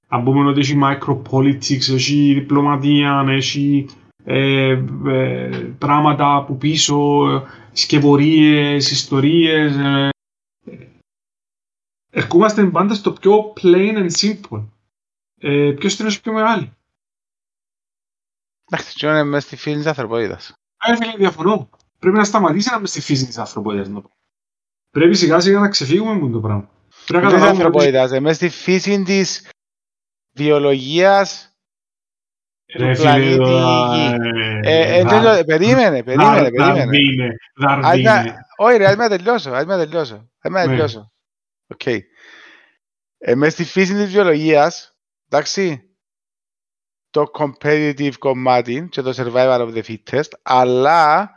[0.07, 3.89] αν πούμε ότι έχει micropolitics, έχει διπλωματία, έχει
[4.23, 7.27] ε, ε, πράγματα από πίσω,
[7.71, 9.75] σκευωρίες, ιστορίες.
[9.75, 10.09] Ε,
[12.09, 14.65] ερχόμαστε πάντα στο πιο plain and simple.
[15.41, 16.73] Ε, ποιος είναι πιο μεγάλη;
[18.71, 20.53] Εντάξει, τι είναι μέσα στη φύση της ανθρωπότητας.
[20.83, 21.69] Ε, φίλε, διαφωνώ.
[21.99, 24.03] Πρέπει να σταματήσει να είμαι στη φύση της ανθρωπότητας.
[24.91, 26.69] Πρέπει σιγά σιγά να ξεφύγουμε από το πράγμα.
[27.05, 29.49] Πρέπει να καταλάβουμε ανθρωπότητας, μέσα στη φύση της
[30.33, 31.48] βιολογίας
[32.73, 33.41] του πλανήτη Γη.
[35.45, 37.35] Περίμενε, περίμενε, περίμενε.
[38.57, 40.29] Όχι ρε, ας με τελειώσω, ας με τελειώσω.
[40.39, 41.11] Ας με τελειώσω.
[41.67, 41.81] Οκ.
[43.35, 44.97] Μέσα στη φύση της βιολογίας,
[45.29, 45.83] εντάξει,
[47.09, 51.29] το competitive κομμάτι και το survival of the fittest, αλλά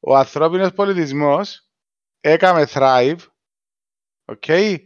[0.00, 1.68] ο ανθρώπινος πολιτισμός
[2.20, 3.18] έκαμε thrive,
[4.24, 4.76] οκ, okay,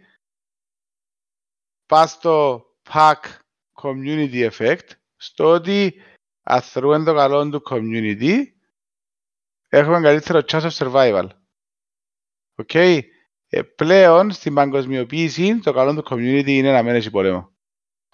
[1.87, 3.20] πας στο pack
[3.83, 5.94] community effect, στο ότι
[6.42, 8.42] αθρούμε το καλό του community,
[9.68, 11.29] έχουμε καλύτερο chance of survival.
[12.55, 12.70] Οκ.
[12.72, 13.00] Okay.
[13.48, 17.53] Ε, πλέον στην παγκοσμιοποίηση το καλό του community είναι να μεν έσιει πόλεμο.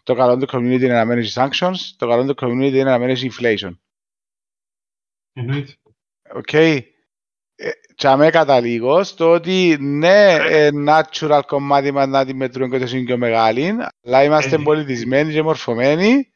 [0.02, 2.98] Το καλό του community είναι να μεν έσιει sanctions, το καλό του community είναι να
[2.98, 3.76] μεν έσιει inflation.
[5.32, 5.76] Εννοείται.
[6.34, 6.48] Οκ.
[6.52, 6.80] Okay.
[7.54, 13.16] Ε, και καταλήγω στο ότι ναι, ε, natural κομμάτι μας να αντιμετρούν και είναι πιο
[13.16, 16.32] μεγάλη, αλλά είμαστε ε, πολιτισμένοι και μορφωμένοι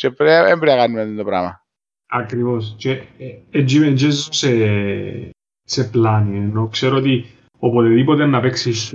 [0.00, 1.64] και πρέπει, δεν πρέπει να κάνουμε το πράγμα.
[2.06, 2.74] Ακριβώς.
[2.78, 3.02] Και
[3.50, 4.50] έτσι ζω σε,
[5.62, 7.26] σε πλάνη, ενώ ξέρω ότι
[7.58, 8.94] οποτεδήποτε να παίξεις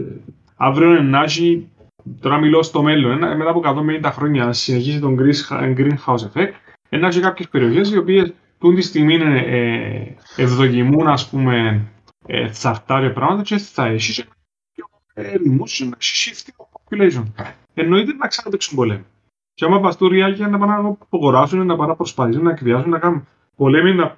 [0.56, 1.70] αύριο να έχει,
[2.20, 3.62] τώρα μιλώ στο μέλλον, μετά από
[4.04, 5.18] 150 χρόνια να συνεχίσει τον
[5.78, 6.52] greenhouse effect,
[6.90, 11.86] να έχει κάποιες περιοχές οι οποίες τούν τη στιγμή είναι, ε, ευδοκιμούν ας πούμε
[12.28, 14.26] ε, θαρτάρια πράγματα και θα έχεις
[14.72, 17.24] και ερημούς να έχεις shift population.
[17.74, 19.06] Εννοείται να ξαναπαίξουν πολέμοι.
[19.56, 19.98] Και άμα πας
[20.36, 24.14] για να πάνε να απογοράσουν, να πάνε να προσπαθήσουν, να εκβιάσουν, να κάνουν πολέμοι, να,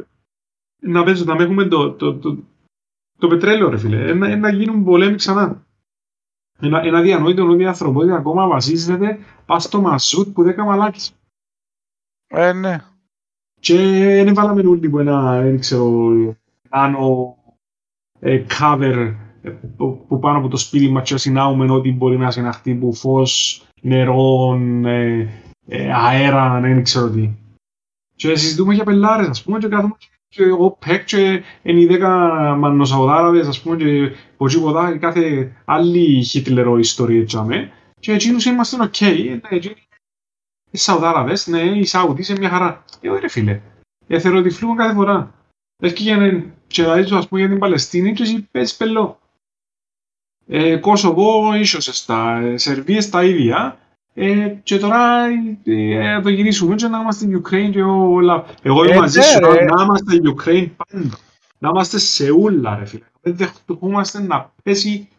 [0.79, 2.37] να παίζουν, να έχουμε το, το, το,
[3.17, 5.65] το, πετρέλαιο ρε φίλε, να, να γίνουν πολέμοι ξανά.
[6.59, 11.15] Ένα, ένα διανόητο ότι η ανθρωπότητα ακόμα βασίζεται πας στο μασούτ που δέκα μαλάκες.
[12.27, 12.83] Ε, ναι.
[13.59, 13.75] Και
[14.23, 16.15] δεν βάλαμε όλοι που ένα, δεν ξέρω,
[16.69, 17.37] άνω
[18.19, 22.75] ε, cover ε, που πάνω από το σπίτι μας και συνάουμε ότι μπορεί να συναχτεί
[22.75, 25.27] που φως, νερό, ε,
[25.67, 27.29] ε, αέρα, δεν ξέρω τι.
[28.15, 29.95] Και συζητούμε για πελάρες, ας πούμε, και κάθομαι
[30.29, 32.09] και εγώ πέκ και είναι οι δέκα
[32.55, 37.37] μανοσαουδάραβες, ας πούμε, και ποτσίποτα, κάθε άλλη χιτλερό ιστορία έτσι,
[37.99, 39.01] και εκείνους είμαστε οκ,
[40.71, 42.83] οι Σαουδάραβες, ναι, οι Σαουδοί είναι μια χαρά.
[43.01, 43.61] Ε, ωραία φίλε.
[44.07, 45.33] Ε, θεωρώ ότι φλούγουν κάθε φορά.
[45.83, 49.19] Λες και για να τσελαρίζω, ας πούμε, για την Παλαιστίνη και εσύ παίζεις πελό.
[50.47, 53.77] Ε, Κόσοβο ίσως στα ε, Σερβίες τα ίδια.
[54.13, 55.25] Ε, και τώρα
[55.63, 58.45] ε, το γυρίσουμε και να είμαστε στην Ukraine και όλα.
[58.61, 61.17] Εγώ είμαι ε, μαζί σου να είμαστε στην Ukraine πάντα.
[61.57, 63.03] Να είμαστε σε ούλα ρε φίλε.
[63.21, 65.09] Δεν δεχόμαστε να πέσει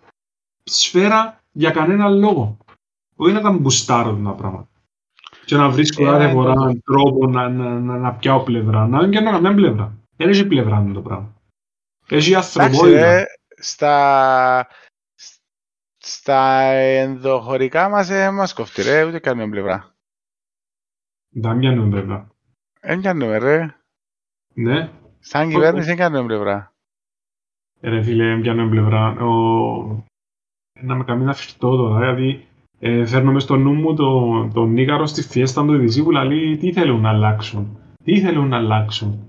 [0.65, 2.57] σφαίρα για κανένα λόγο.
[3.17, 4.69] Όχι να τα μπουστάρουν τα πράγματα
[5.45, 8.87] και να βρίσκω κάθε φορά έναν τρόπο να, να, να, να πιάω πλευρά.
[8.87, 9.93] Να μην πιάνω καμιά πλευρά.
[10.17, 11.35] Δεν έχει πλευρά με το πράγμα.
[12.09, 13.25] Έχει ανθρωπότητα.
[13.61, 14.67] Στα,
[16.09, 16.61] στα
[17.03, 19.95] ενδοχωρικά μας ε, μας κοφτεί ρε, ούτε κάνουμε πλευρά.
[21.29, 22.31] Δεν πιάνουμε πλευρά.
[22.81, 23.77] Δεν πιάνουμε ρε.
[24.55, 24.91] Ναι.
[25.19, 26.73] Σαν κυβέρνηση δεν κάνουμε πλευρά.
[27.81, 29.09] Ρε φίλε, δεν πιάνουμε πλευρά.
[29.09, 30.05] Ο...
[30.81, 32.47] Να με κάνει να φυστώ τώρα, δηλαδή
[32.79, 36.57] ε, φέρνω μες στο νου μου τον το Νίκαρο στη φιέστα του Ειδησί που λέει
[36.57, 39.29] τι θέλουν να αλλάξουν; Τι θέλουν να αλλάξουν;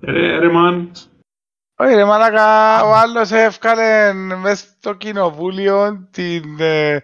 [0.00, 0.90] Ρε, ρε μαν.
[1.76, 7.02] Όχι ρε μαλάκα, ο άλλος έφκαλε μες στο κοινοβούλιο την, ε,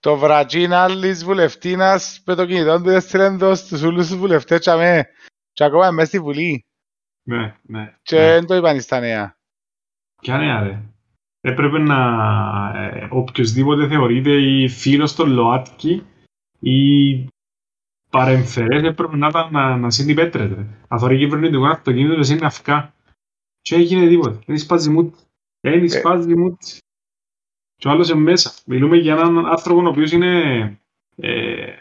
[0.00, 4.70] το βρατζίν άλλης βουλευτίνας με το κινητό του έστειλε το στους όλους τους βουλευτές και,
[4.70, 5.08] αμέ,
[5.52, 6.66] και ακόμα μες στη Βουλή.
[7.22, 7.94] Ναι, ναι.
[8.02, 8.46] Και δεν ναι.
[8.46, 9.36] το είπαν στα νέα.
[10.20, 10.82] Ποια νέα ρε
[11.40, 11.98] έπρεπε να
[12.76, 16.06] ε, οποιοδήποτε θεωρείται η φίλος των ΛΟΑΤΚΙ
[16.58, 17.24] ή
[18.10, 20.66] παρεμφερές έπρεπε να ήταν να, να συνυπέτρεται.
[20.88, 22.92] Αν θεωρεί κυβερνητικό αυτοκίνητο δεν είναι αυκά.
[23.68, 24.38] Και έγινε τίποτα.
[24.46, 25.14] Δεν σπάζει μούτ.
[25.60, 26.62] Δεν σπάζει μούτ.
[27.76, 28.52] Και ο άλλος είναι μέσα.
[28.66, 30.62] Μιλούμε για έναν άνθρωπο ο οποίος είναι
[31.16, 31.72] ε,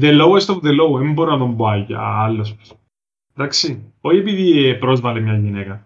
[0.00, 0.98] the lowest of the low.
[0.98, 2.56] Δεν μπορώ να τον πω για άλλος.
[3.34, 3.92] Εντάξει.
[4.00, 5.82] Όχι επειδή πρόσβαλε μια γυναίκα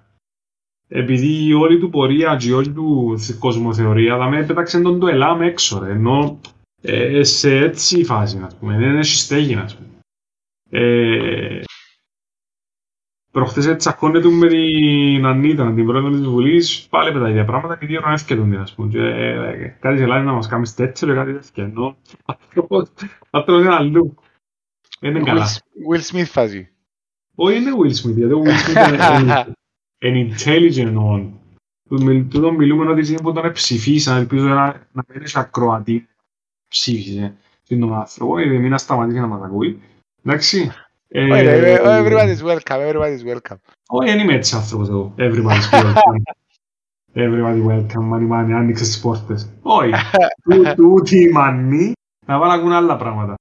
[0.89, 5.07] επειδή η όλη του πορεία και η όλη του κοσμοθεωρία θα με πέταξε τον το
[5.07, 6.41] ελάμ έξω, ρε, ενώ
[6.83, 9.89] ε, σε έτσι φάση, ας πούμε, δεν έχει στέγη, ας πούμε.
[10.71, 11.61] Ε,
[13.33, 18.01] προχθές τσακώνεται με την Ανίτα, την πρόεδρο της Βουλής, πάλι πετάει για πράγματα και δύο
[18.29, 18.89] τον ας πούμε.
[18.89, 21.97] Και, ε, κάτι σε να μας κάνεις τέτοιο και κάτι τέτοιο, ενώ
[23.31, 24.15] άνθρωπος είναι αλλού.
[25.01, 25.47] Είναι καλά.
[25.91, 26.69] Will Smith φάζει.
[27.35, 29.55] Όχι, είναι Will Smith, γιατί ο Will Smith είναι
[30.05, 31.31] an intelligent on.
[32.29, 36.07] Τούτο μιλούμε ότι είναι που τον ψηφίσαν, ελπίζω να, να μην είσαι ακροατή.
[36.69, 37.37] Ψήφισε
[37.69, 39.83] τον άνθρωπο, γιατί μην σταματήσει να μας ακούει.
[40.23, 40.73] Εντάξει.
[41.15, 43.59] Everybody is welcome, everybody is welcome.
[43.87, 45.15] Όχι, δεν είμαι έτσι άνθρωπος εγώ.
[45.19, 46.23] Everybody is welcome.
[47.15, 49.53] Everybody welcome, μάνι μάνι, άνοιξε τις πόρτες.
[49.63, 49.93] Όχι,
[50.75, 51.93] τούτη η μανή
[52.27, 53.35] να βάλω ακούν άλλα πράγματα.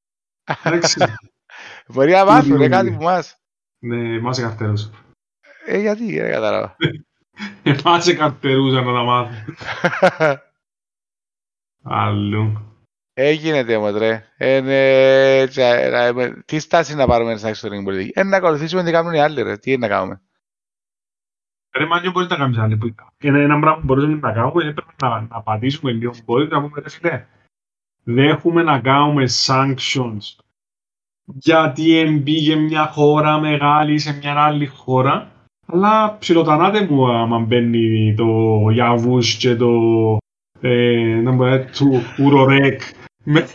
[0.63, 0.99] Εντάξει.
[1.87, 3.35] Μπορεί να μάθουν κάτι που μας.
[3.79, 4.89] Ναι, μας καρτέρους.
[5.65, 6.75] Ε, γιατί, δεν κατάλαβα.
[7.63, 9.33] Εμάς σε καρτερούσα να τα μάθω.
[11.83, 12.70] Αλλού.
[13.13, 14.25] Έγινε μου, ρε.
[14.37, 18.83] Ε, ναι, τσα- ε, ε, τι στάση να πάρουμε στην εξωτερική πολιτική; Ε, να ακολουθήσουμε
[18.83, 19.57] τι κάνουν οι άλλοι, ρε.
[19.57, 20.21] Τι είναι να κάνουμε;
[21.75, 24.73] Ρε μάνιο μπορεί να κάνεις άλλη που Είναι ένα πράγμα που μπορούμε να κάνουμε, είναι
[24.73, 27.25] πρέπει να, να πατήσουμε λίγο μπορεί να πούμε ρε φίλε.
[28.03, 30.35] Δεν έχουμε να κάνουμε sanctions
[31.25, 35.31] γιατί εμπήγε μια χώρα μεγάλη σε μια άλλη χώρα
[35.65, 38.25] αλλά ψιλοτανάτε μου άμα μπαίνει το
[38.71, 39.69] Γιαβούς και το
[40.61, 42.81] ε, να μου λέει, του Ουρορέκ
[43.23, 43.47] με,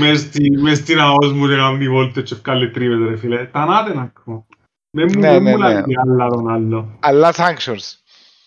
[0.00, 3.44] μες στη- μες στην αός μου και κάνει βόλτες και βγάλει τρίβες ρε φίλε.
[3.46, 4.46] Τανάτε να ακούω.
[4.90, 5.72] Δεν μου, Ναι, δεν ναι, μου ναι.
[5.72, 6.96] λέει τι άλλα τον άλλο.
[7.00, 7.94] Αλλά sanctions.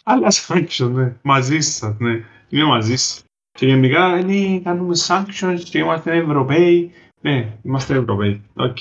[0.04, 1.16] Αλλά sanctions, ναι.
[1.22, 2.24] Μαζί σας, ναι.
[2.50, 3.24] Είμαι μαζί σας.
[3.52, 6.92] Και γενικά, ναι, κάνουμε sanctions και είμαστε Ευρωπαίοι.
[7.22, 8.42] Ναι, είμαστε Ευρωπαίοι.
[8.54, 8.78] Οκ.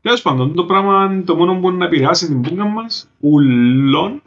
[0.00, 4.22] Τέλος πάντων, το πράγμα το μόνο που μπορεί να επηρεάσει την πούγκα μας, ουλών,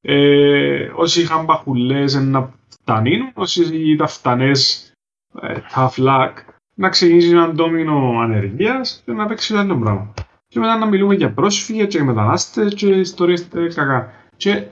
[0.00, 4.92] ε, όσοι είχαν παχουλές να φτανίνουν, όσοι τα φτανές
[5.42, 6.32] ε, tough luck,
[6.74, 10.14] να ξεκινήσει έναν ντόμινο ανεργίας και να παίξει άλλο πράγμα.
[10.48, 14.12] Και μετά να μιλούμε για πρόσφυγες και μετανάστες και ιστορίες ε, κακά.
[14.36, 14.64] Και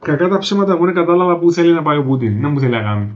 [0.00, 2.40] κακά τα ψέματα εγώ δεν κατάλαβα πού θέλει να πάει ο Πούτιν.
[2.40, 3.12] Δεν μου θέλει να κάνει.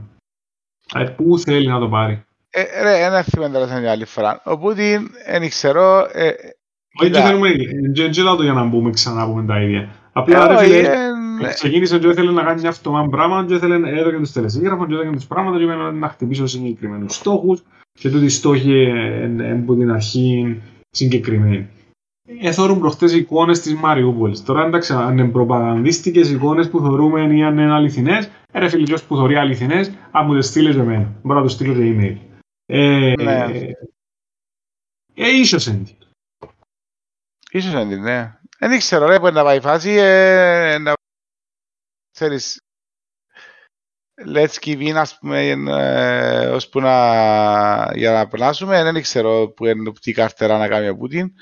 [0.95, 2.23] Ε, πού θέλει να το πάρει.
[2.49, 4.41] Ε, ρε, ένα θυμάμαι τώρα σαν μια άλλη φορά.
[4.45, 6.07] Ο Πούτιν, δεν ξέρω...
[6.11, 7.49] Ε, Όχι, κοίτα, δεν θέλουμε,
[7.93, 9.89] δεν δεν λέω το για να μπούμε ξανά πούμε τα ίδια.
[10.13, 13.53] Απλά ε, ρε όχι, φίλε, ε, ξεκίνησε και ήθελε να κάνει αυτό ένα πράγμα και
[13.53, 17.63] ήθελε έδωκε τους τελεσίγραφων και έδωκε τους πράγματα και έμενε να χτυπήσω συγκεκριμένους στόχους
[17.99, 21.67] και τούτοι οι στόχοι ε, από την αρχή συγκεκριμένοι.
[22.41, 24.43] Εθώρουν προχτές εικόνες της Μαριούπολης.
[24.43, 28.83] Τώρα εντάξει, αν είναι προπαγανδίστικες εικόνες που θεωρούμε ή αν είναι αληθινές, ε, ρε φίλε,
[28.83, 31.13] ποιος που θεωρεί αληθινές, αν μου τις στείλει και εμένα.
[31.23, 32.17] Μπορώ να τους στείλω και email.
[32.65, 33.33] Ε, Ναι.
[33.33, 33.71] ε,
[35.15, 35.83] ε, ίσως είναι.
[37.51, 38.33] Ίσως είναι, ναι.
[38.59, 40.93] Δεν ξέρω, ρε, μπορεί να πάει η φάση, ε, να...
[42.19, 42.61] Ξέρεις,
[44.25, 47.91] let's give in, ας πούμε, ε, ώσπου να...
[47.95, 48.83] για να περνάσουμε.
[48.83, 51.33] Δεν ξέρω που είναι τι καρτερά να κάνει ο Πούτιν.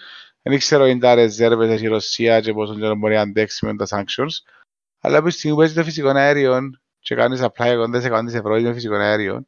[0.42, 3.76] Δεν ξέρω αν τα ρεζέρβες έχει η Ρωσία και πόσο καιρό μπορεί να αντέξει με
[3.76, 4.30] τα sanctions.
[5.00, 8.60] Αλλά από τη στιγμή που έχει το φυσικό αέριο και κάνεις απλά εκόντες εκόντες ευρώ
[8.62, 9.44] με φυσικό αέριο,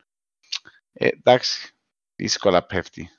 [0.94, 1.74] ε, εντάξει,
[2.15, 3.10] δύσκολα πέφτει.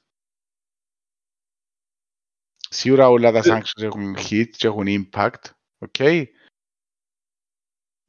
[2.70, 5.50] Σίγουρα όλα τα sanctions έχουν hit και έχουν impact.
[5.78, 5.96] Οκ.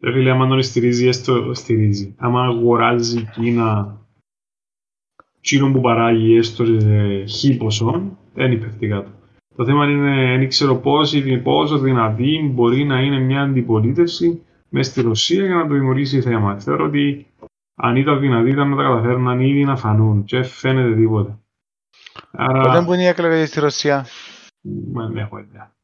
[0.03, 2.15] Ρε φίλε, άμα τον στηρίζει, έστω στηρίζει.
[2.17, 3.99] Άμα αγοράζει η Κίνα
[5.41, 9.11] τσίνο που παράγει έστω σε χι ποσών, δεν υπέφτει κάτω.
[9.55, 15.01] Το θέμα είναι, δεν ξέρω πόσο, πόσο δυνατή μπορεί να είναι μια αντιπολίτευση μέσα στη
[15.01, 16.59] Ρωσία για να το δημιουργήσει θέμα.
[16.59, 17.27] Θεωρώ ότι
[17.75, 21.39] αν ήταν δυνατή ήταν να τα καταφέρναν ήδη να φανούν και φαίνεται τίποτα.
[22.31, 24.05] Άρα, Πότε που είναι οι εκλογές στη Ρωσία.
[24.91, 25.75] Μα δεν έχω ιδέα.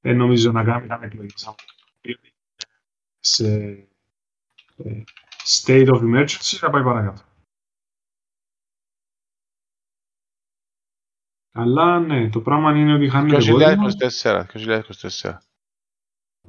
[0.00, 1.54] Δεν νομίζω να κάνει καν εκλογές.
[3.26, 3.54] Σε
[4.76, 5.02] ε,
[5.44, 7.22] state of emergency θα πάει παρακάτω.
[11.52, 13.56] Αλλά ναι, το πράγμα είναι ότι χάνεται κόσμο.
[14.22, 14.44] 2024.
[14.52, 15.38] 2024.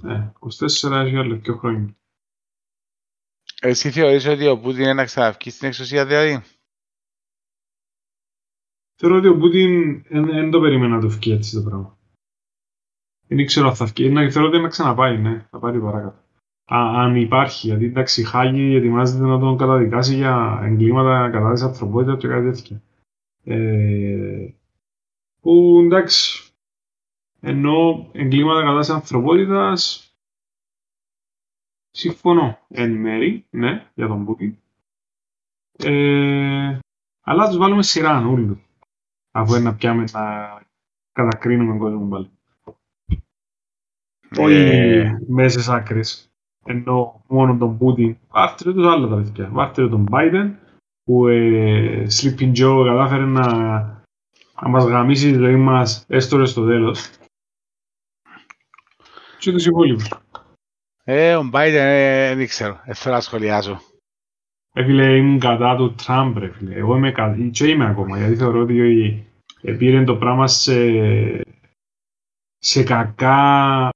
[0.01, 1.95] Ναι, 24 έχει άλλο δύο χρόνια.
[3.61, 6.43] Εσύ θεωρείς ότι ο Πούτιν είναι να ξαναβγεί στην εξουσία δηλαδή;
[8.97, 11.97] Θεωρώ ότι ο Πούτιν δεν το περίμενα να το βγει έτσι το πράγμα.
[13.27, 14.09] Δεν ξέρω αν θα βγει.
[14.09, 16.24] Ναι, θεωρώ ότι είναι να ξαναπάει, ναι, θα πάρει παρακάτω.
[16.73, 21.62] Α, αν υπάρχει, γιατί εντάξει, η Χάγη ετοιμάζεται να τον καταδικάσει για εγκλήματα κατά της
[21.62, 22.82] ανθρωπότητας και κάτι τέτοια.
[23.43, 24.54] Ε,
[25.41, 26.54] που εντάξει,
[27.39, 30.10] ενώ εγκλήματα κατά της ανθρωπότητας
[31.91, 34.56] συμφωνώ εν μέρη, ναι, για τον Πούτιν.
[35.78, 36.80] Ε,
[37.21, 38.58] αλλά τους βάλουμε σειρά όλους
[39.32, 40.63] αφού είναι να πιάμε να
[41.12, 42.30] κατακρίνουμε κόσμο πάλι.
[44.38, 46.35] Όχι Ε, μέσες άκρες.
[46.67, 48.17] Ενώ μόνο τον Πούτιν.
[48.30, 49.49] Βάρτε τους άλλα τα παιδιά.
[49.51, 50.54] Βάρτε τον Biden
[51.04, 53.47] που ε, Sleeping Joe κατάφερε να,
[54.62, 57.09] να μας γαμίσει τη ζωή μας έστω και στο τέλος.
[59.39, 60.09] Και τους υπόλοιπους.
[61.03, 62.80] Ε, ο Biden ε, δεν ξέρω.
[62.86, 63.82] Δεν θέλω να σχολιάζω.
[64.74, 66.76] Ε, φίλε, ήμουν κατά του Τραμπ, ρε φίλε.
[66.76, 69.28] Εγώ είμαι κατά, και είμαι ακόμα, γιατί θεωρώ ότι
[69.61, 70.76] ε, πήρε το πράγμα σε,
[72.57, 73.89] σε κακά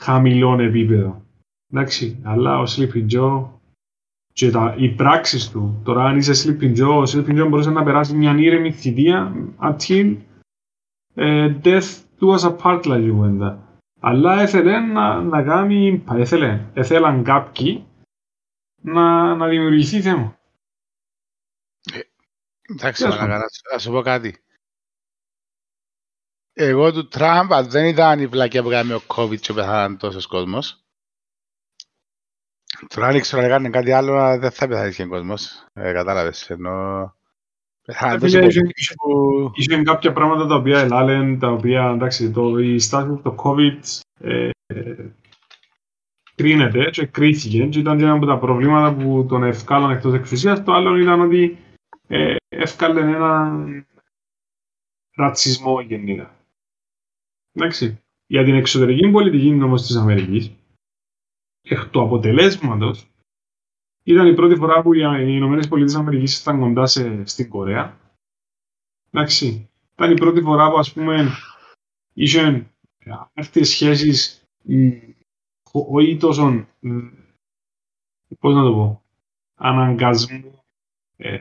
[0.00, 1.22] χαμηλών επίπεδο.
[1.72, 3.48] Εντάξει, αλλά ο Sleeping Joe
[4.32, 7.84] και τα, οι πράξεις του, τώρα αν είσαι Sleeping Joe, ο Sleeping Joe μπορούσε να
[7.84, 10.16] περάσει μια ήρεμη θητεία until
[11.14, 13.66] ε, death do us apart, λέγει η κουβέντα.
[14.00, 17.86] Αλλά έθελε να, να κάνει, έθελε, έθελαν κάποιοι
[18.82, 20.36] να, να δημιουργηθεί θέμα.
[22.62, 24.36] Εντάξει, Τέλος μαλάκα, να σου- να σου πω κάτι.
[26.52, 30.26] Εγώ του Τραμπ, αν δεν ήταν η βλακία που κάνει ο COVID και πεθάναν τόσος
[30.26, 30.81] κόσμος,
[32.88, 35.66] Τώρα αν ήξερα να κάνει κάτι άλλο δεν θα πεθάνεις και ο κόσμος.
[35.72, 36.50] Ε, κατάλαβες.
[36.50, 37.14] Ενώ...
[37.84, 39.52] Πεθάνε τόσο Φίλε, πολλοί είχε- που...
[39.54, 43.78] Είχε κάποια πράγματα τα οποία ελάλεν, τα οποία εντάξει, το, η στάση του το COVID
[44.20, 44.94] ε, ε,
[46.34, 50.64] κρίνεται και κρίθηκε και ήταν και ένα από τα προβλήματα που τον ευκάλαν εκτός εκκλησίας.
[50.64, 51.58] Το άλλο ήταν ότι
[52.06, 53.86] ε, ευκάλεν έναν
[55.16, 56.34] ρατσισμό γενικά.
[57.52, 57.98] Εντάξει.
[58.26, 60.52] Για την εξωτερική πολιτική όμως της Αμερικής,
[61.62, 63.06] εκ του αποτελέσματος,
[64.02, 68.00] ήταν η πρώτη φορά που οι Ηνωμένες Πολιτείες Αμερικής ήταν κοντά σε, στην Κορέα
[69.10, 69.70] Εντάξει.
[69.92, 71.28] Ήταν η πρώτη φορά που ας πούμε
[72.12, 72.66] είχε
[73.34, 74.88] αυτές σχέσεις μ,
[75.72, 76.98] ο- όχι τόσο μ,
[78.38, 79.02] πώς να το πω
[79.54, 80.64] αναγκασμού
[81.16, 81.38] ε,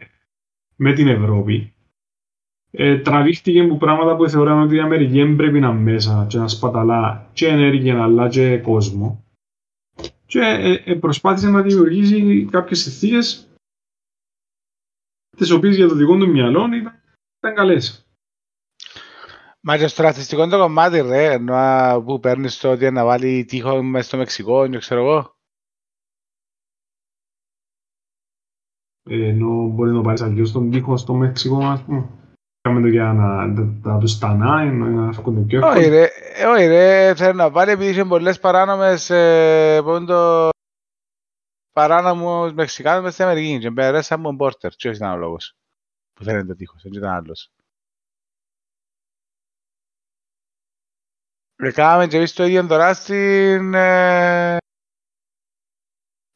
[0.75, 1.73] με την Ευρώπη
[2.71, 6.37] ε, τραβήχτηκε που πράγματα που θεωρούσαν ότι η Αμερική δεν πρέπει να είναι μέσα και
[6.37, 9.23] να σπαταλά και ενέργεια αλλά και κόσμο
[10.31, 13.49] και ε, ε, προσπάθησε να δημιουργήσει κάποιες συνθήκες
[15.37, 17.01] τις οποίες για το δικό του μυαλό ήταν,
[17.37, 18.05] ήταν καλές.
[19.61, 23.45] Μα και στο ρατσιστικό το κομμάτι ρε, ενώ α, που παίρνεις το ότι να βάλει
[23.45, 25.35] τείχο μες στο Μεξικό και ξέρω εγώ.
[29.09, 32.20] Ε, ενώ μπορεί να πάρεις αλλιώς τον τοίχο στο Μεξικό, ας πούμε.
[32.61, 35.89] Κάμε το για να, να, να τους στανάει, ενώ να έρχονται πιο Όχι εύκολα.
[35.89, 40.49] ρε, ε, όχι ρε, θέλω να βάλει επειδή είχε πολλές παράνομες, ε, πώς είναι το,
[41.71, 45.55] παράνομους Μεξικάνους μες στην Αμερική και μπερέσαν μου μπόρτερ και όχι ήταν ο λόγος
[46.13, 47.51] που φαίνεται το τείχος, δεν ήταν άλλος.
[51.61, 54.57] Ρε κάναμε και εμείς το ίδιο τώρα στην, ε,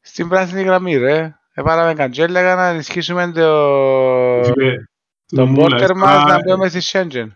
[0.00, 1.38] στην πράσινη γραμμή ρε.
[1.54, 4.84] Έβαλαμε καντζέλα για να ενισχύσουμε το, Φίλε,
[5.26, 7.26] το μου μπόρτερ λες, μας α, να μπούμε στη Schengen.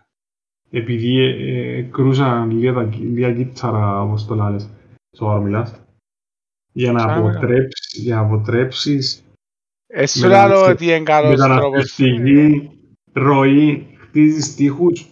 [0.69, 4.69] Επειδή ε, ε, κρούσαν λίγα, τα- λίγα κύτσαρα, όπως το λες,
[5.11, 5.81] στο ώρα μιλάς,
[6.71, 9.23] για να, Σαν να αποτρέψεις, για να αποτρέψεις
[9.87, 11.57] Εσύ σου Μεταναστε- λέω ότι είναι καλός τρόπος.
[11.57, 12.69] μεταναστευτική
[13.13, 15.05] ροή, χτίζεις τείχους.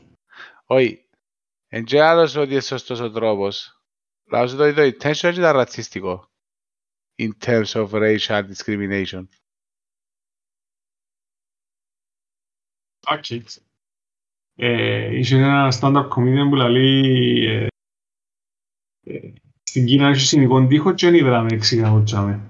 [0.65, 1.03] Όχι.
[1.67, 3.81] Εν και άλλος ότι είναι σωστός ο τρόπος.
[4.31, 6.27] Λάω σου το ότι το intention ήταν ρατσιστικό.
[7.17, 9.23] In terms of racial discrimination.
[13.11, 13.41] Okay.
[14.55, 17.67] Ε, είχε ένα stand-up comedian που λέει ε,
[19.05, 19.33] ε,
[19.63, 22.49] στην Κίνα έχεις συνοικό τείχο και δεν είδα Μεξικά τσάμε.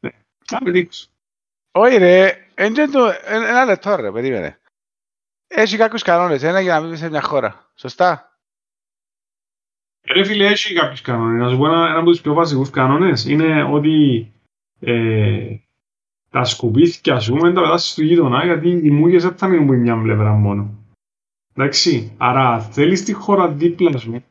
[0.00, 0.10] Ναι,
[0.44, 1.10] Κάμε τείχος.
[1.72, 4.60] Όχι ρε, εν και το, εν- ένα λεπτό ρε, περίμενε.
[5.46, 7.70] Έχει κάποιους κανόνες, ένα για να μην μπει σε μια χώρα.
[7.74, 8.38] Σωστά;
[10.06, 11.40] Ρε φίλε, έχει κάποιους κανόνες.
[11.42, 14.26] Να σου πω ένα, ένα από τους πιο βασικούς κανόνες είναι ότι
[14.80, 15.56] ε,
[16.30, 19.72] τα σκουπίθηκια σου μην τα πετάσεις στο γείτονα γιατί οι μούγες δεν θα μείνουν από
[19.72, 20.70] μια πλευρά μόνο.
[21.54, 24.22] Εντάξει, άρα θέλεις τη χώρα δίπλα σου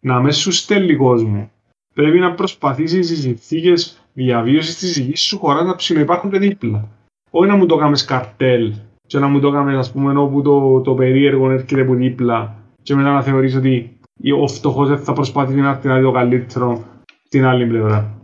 [0.00, 1.50] να μες σου στέλνει κόσμο.
[1.94, 6.88] Πρέπει να προσπαθήσεις οι συνθήκες διαβίωσης της δικής σου χώρας να ψηλοϊπάρχουν και δίπλα.
[7.30, 8.74] Όχι να μου το κάνεις καρτέλ
[9.06, 12.94] και να μου το κάνεις ας πούμε όπου το, το περίεργο έρχεται από δίπλα και
[12.94, 13.98] μετά να θεωρείς ότι
[14.40, 16.84] ο φτωχός δεν θα προσπαθήσει να έρθει να δει το καλύτερο
[17.24, 18.18] στην άλλη πλευρά.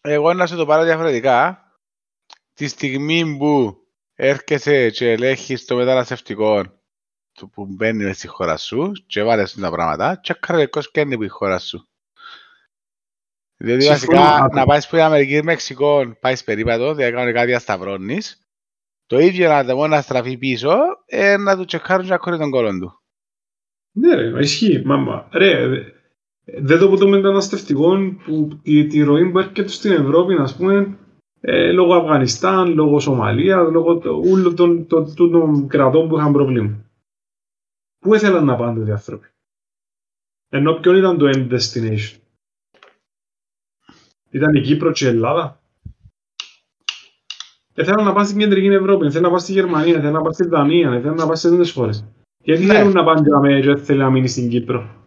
[0.00, 1.65] Εγώ να σου το πάρω διαφορετικά.
[2.56, 3.76] Τη στιγμή που
[4.14, 6.62] έρχεσαι και ελέγχεις το μεταναστευτικό
[7.32, 11.16] του που μπαίνει μες στη χώρα σου και βάλεις τα πράγματα και καρδικός και είναι
[11.16, 11.88] που η χώρα σου.
[13.56, 14.54] Διότι Συμφωνώ, βασικά άκου.
[14.54, 18.46] να πάεις που η Αμερική Μεξικό πάεις περίπατο, δηλαδή κάνουν κάτι ασταυρώνεις,
[19.06, 20.76] το ίδιο να το μόνος να στραφεί πίσω,
[21.06, 23.02] ε, να του τσεκάρουν και ακούρει τον κόλλον του.
[23.92, 24.82] Ναι ρε, μα ισχύει.
[24.84, 25.84] Μα, μα, ρε, δε-
[26.44, 30.98] δεν το πω το μεταναστευτικό που τη, τη ροή που έρχεται στην Ευρώπη, να πούμε,
[31.40, 36.32] ε, λόγω Αφγανιστάν, λόγω Σομαλίας, λόγω το- όλων των, των, των, των κρατών που είχαν
[36.32, 36.84] πρόβλημα.
[37.98, 39.26] Πού ήθελαν να πάνε οι άνθρωποι;
[40.48, 42.16] Ενώ ποιον ήταν το end destination;
[44.30, 45.60] Ήταν η Κύπρο και η Ελλάδα.
[47.74, 50.34] Ε, θέλουν να πάνε στην κεντρική Ευρώπη, θέλουν να πάνε στη Γερμανία, θέλουν να πάνε
[50.34, 52.04] στη Δανία, θέλουν να πάνε σε τέτοιες χώρες.
[52.42, 52.74] Γιατί Ναι.
[52.74, 55.04] θέλουν να πάνε για μένα και δεν θέλει να μείνει στην Κύπρο.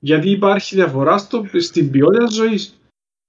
[0.00, 2.80] Γιατί υπάρχει διαφορά στο, στην ποιότητα ζωής.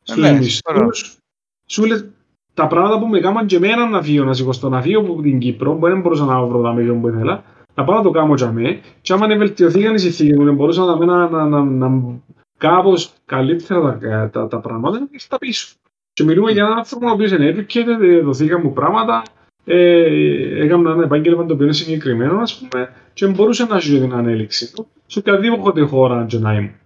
[0.08, 1.18] Στους ναι, μισθούς,
[1.66, 2.06] σου λες,
[2.54, 5.40] τα πράγματα που με έκαναν και εμένα να φύγω, να σηκωστώ, να φύγω από την
[5.40, 7.44] Κύπρο, που δεν μπορούσα να βρω τα μέλη που ήθελα,
[7.74, 10.56] να πάω να το κάνω για μέ, και άμα δεν βελτιωθήκαν οι συνθήκες μου, δεν
[10.56, 12.20] μπορούσα να, να, να, να, να
[12.58, 15.76] κάπως καλύτερα τα, τα, τα πράγματα, να τα πίσω.
[16.14, 19.24] Και μιλούμε για έναν άνθρωπο ο οποίος είναι educated, δοθήκαν μου πράγματα,
[19.66, 24.14] ε, έκανα ένα επάγγελμα το οποίο είναι συγκεκριμένο, ας πούμε, και μπορούσε να ζει την
[24.14, 26.80] ανέλυξη του σε οποιαδήποτε χώρα και να είμαι.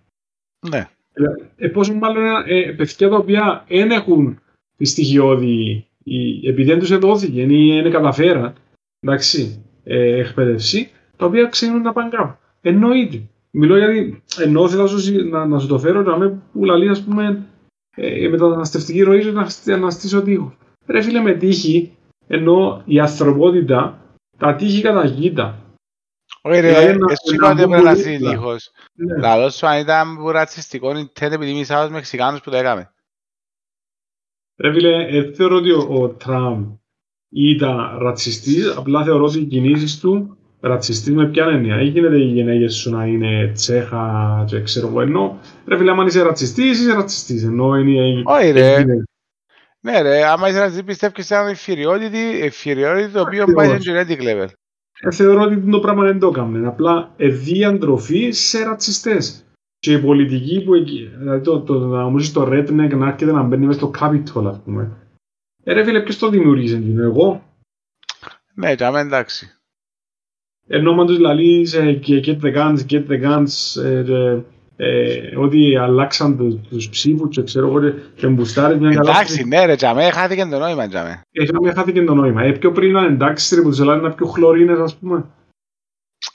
[0.70, 0.90] Ναι.
[1.56, 4.40] Ε, πόσο μάλλον ε, παιδιά τα οποία δεν έχουν
[4.78, 8.54] τη στοιχειώδη, η, επειδή δεν τους εδόθηκε ή δεν καταφέραν,
[9.00, 12.36] εντάξει, ε, εκπαίδευση, τα οποία ξέρουν να πάνε κάπου.
[12.62, 13.22] Εννοείται.
[13.52, 16.90] Μιλώ γιατί ενώ θέλω να σου, να, να σου το φέρω να με που λαλεί,
[16.90, 17.46] ας πούμε,
[17.96, 20.58] ε, μεταναστευτική ροή να, να στήσω τείχος.
[20.88, 21.92] Ρε φίλε με τύχη,
[22.28, 24.00] ενώ η ανθρωπότητα
[24.38, 25.54] τα τύχη καταγείται.
[26.42, 28.30] Όχι ρε, Δηλαδή, να- εσύ να είπατε μπουν πρέπει να πολύ είσαι δίπλα.
[28.32, 28.72] τείχος.
[28.94, 29.18] Ναι.
[29.18, 32.92] Λαλό σου αν ήταν που ρατσιστικό intent επειδή μισά τους Μεξικάνους που το έκαμε.
[34.58, 36.66] Ρε φίλε, ε, θεωρώ ότι ο, ο Τραμπ
[37.30, 41.82] ήταν ρατσιστής, απλά θεωρώ ότι οι κινήσεις του ρατσιστής με ποια έννοια.
[41.82, 45.40] Ή γίνεται οι γυναίκες σου να είναι τσέχα και ξέρω εγώ ενώ.
[45.68, 47.44] Ρε φίλε, άμα είσαι ρατσιστής, είσαι ρατσιστής.
[47.44, 48.22] Ενώ είναι...
[48.26, 49.04] Όχι ρε, είναι-
[49.80, 53.54] ναι ρε, άμα είσαι ρατσιστής πιστεύεις σε ένα inferiority, inferiority το οποίο Ακριβώς.
[53.68, 54.48] πάει σε genetic level.
[55.02, 56.68] Ε, θεωρώ ότι το πράγμα δεν το έκαμε.
[56.68, 59.46] Απλά διαντροφή σε ρατσιστές.
[59.78, 63.44] Και η πολιτική που εκεί, δηλαδή το, το, να νομίζεις το redneck να έρχεται να
[63.44, 64.98] μπαίνει μέσα στο Capitol, ας πούμε.
[65.64, 67.44] Ε, ρε φίλε, ποιος το δημιουργήσε, εκείνο, εγώ;
[68.56, 69.48] Ναι, και άμα εντάξει.
[70.68, 73.82] Ενώ με τους λαλείς ε, και get the guns, get the guns,
[74.84, 78.90] ε, και, ε, ότι αλλάξαν τους, τους ψήφους και ξέρω εγώ και- και μπουστάρεις μια
[78.94, 79.10] καλά.
[79.12, 81.22] Εντάξει, ναι ρε, τζαμέ, χάθηκε το νόημα τζαμέ.
[81.32, 82.42] Είχαμε χάθηκε το νόημα.
[82.44, 85.26] Ε, πιο πριν ήταν εντάξει ρε που τους λένε να πιω χλωρίνες ας πούμε.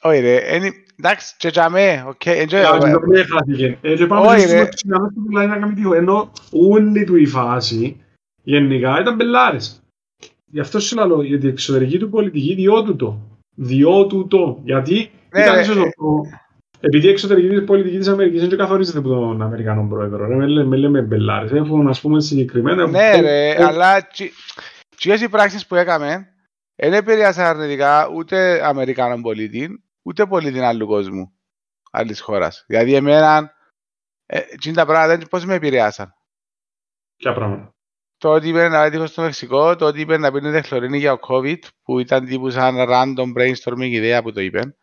[0.02, 2.52] Όχι ρε, είναι- εντάξει, και τζαμέ, οκ, enjoy.
[2.52, 3.78] Ε, αλλά το πριν χάθηκε.
[3.80, 4.58] Ε, και πάμε Όχι, στους ρε.
[4.60, 5.94] Μεξικανούς που μιλάνε να κάνει τύχο.
[5.94, 7.96] Ενώ όλη του η φάση
[8.42, 9.80] γενικά ήταν μπελάρες.
[10.50, 13.18] Γι' αυτό σου λέω, γιατί η εξωτερική του πολιτική διότου το.
[13.54, 14.60] Διότου το.
[14.64, 15.80] Γιατί Ναι, ήταν ρε, ίσως ε.
[15.80, 16.22] το-
[16.86, 20.26] επειδή η εξωτερική της πολιτική της Αμερικής δεν καθορίζεται από τον Αμερικανό πρόεδρο.
[20.26, 21.52] Ρε, με λέμε, με λέμε μπελάρες.
[21.52, 22.86] Έχουν ας πούμε συγκεκριμένα...
[22.86, 24.32] Ναι έχουν- ρε, έχουν- αλλά τσι-
[24.96, 26.28] τσιές οι πράξεις που έκαμε
[26.76, 31.32] δεν επηρεάσαν αρνητικά ούτε Αμερικάνων πολίτη, ούτε πολίτη άλλου κόσμου,
[31.90, 32.64] άλλης χώρας.
[32.66, 33.52] Δηλαδή εμένα,
[34.26, 36.14] ε, τσιν τα πράγματα δεν πώς με επηρεάσαν;
[37.16, 37.74] Ποια πράγματα;
[38.18, 41.18] Το ότι είπε να έτυχε στο Μεξικό, το ότι είπε να πίνετε χλωρίνη για ο
[41.28, 44.76] COVID, που ήταν τύπου σαν random brainstorming ιδέα που το είπε.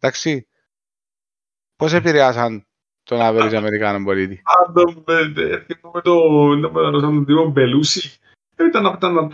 [0.00, 0.49] Εντάξει.
[1.80, 2.66] Πώς επηρεάσαν
[3.02, 6.20] τον average Αμερικάνων πολίτη; Αν το ε, θυμούμε το
[6.90, 8.18] το τον τύπο Μπελούση.
[8.56, 9.28] Ε, Ήταν να- ήταν να-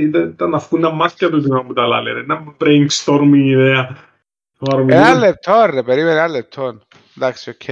[0.00, 2.12] ήταν- ήταν να βγουν τα μάτια του τύπου που τα λάλε.
[2.12, 2.20] ρε.
[2.20, 3.96] Ένα brainstorming ιδέα.
[4.58, 4.96] Το αρμονικό.
[4.98, 6.80] Ένα λεπτό ρε, περίμενε ένα λεπτό.
[7.16, 7.68] Εντάξει, οκ.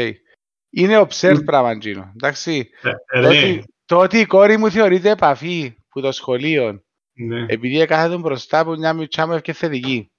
[0.70, 2.12] Είναι observed πράγμα Τζίνο.
[2.14, 2.70] Εντάξει.
[2.82, 3.38] Ε, Το ρε.
[3.38, 6.82] ότι, το ότι η κόρη μου θεωρείται επαφή που το σχολείο,
[7.14, 10.10] Ναι, επειδή έκαθεται μπροστά από μια μητσά μου ευκαιθετική.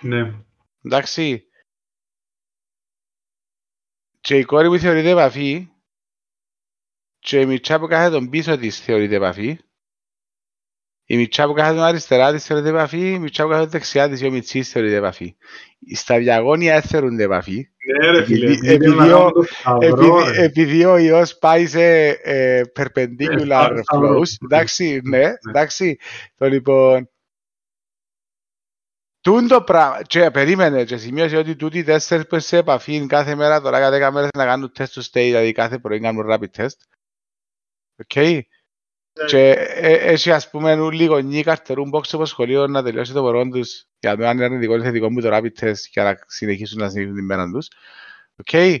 [0.00, 0.32] ναι.
[0.84, 1.45] Εντάξει.
[4.26, 5.68] Και η κόρη μου θεωρείται επαφή
[7.18, 9.58] και η μητσά που κάθεται τον πίσω της θεωρείται επαφή.
[11.06, 14.20] Η μητσά που κάθεται τον αριστερά της θεωρείται επαφή, η μητσά που κάθεται δεξιά της
[14.20, 15.36] ή ο μητσής θεωρείται επαφή.
[15.94, 17.68] Στα διαγώνια δεν θεωρούνται επαφή.
[18.00, 18.44] Ναι, ρε φίλε.
[18.46, 20.44] Επειδή- επειδή επειδή να ο- κάνω το σταυρό, Επειδή, ρε.
[20.44, 24.18] επειδή ο ιός πάει σε ε, perpendicular Ε, σταυρό.
[24.18, 25.32] flows, εντάξει, ναι, Ναι.
[25.48, 25.98] εντάξει,
[26.36, 27.10] το λοιπόν,
[29.26, 33.06] Τούν το πράγμα, και περίμενε και σημείωσε ότι τούτοι οι τέσσερις που είναι σε επαφή
[33.06, 36.26] κάθε μέρα τώρα κάθε δέκα μέρες να κάνουν test to stay, δηλαδή κάθε πρωί κάνουν
[36.28, 36.76] rapid test.
[37.96, 38.44] Οκ.
[39.26, 43.48] Και ε, έχει ας πούμε όλοι γονείς καρτερούν box από σχολείο να τελειώσει το μωρό
[43.48, 46.18] τους για να δουν αν είναι αρνητικό ή θετικό με το rapid test για να
[46.26, 47.68] συνεχίσουν να συνεχίσουν την μέρα τους.
[48.36, 48.80] Οκ.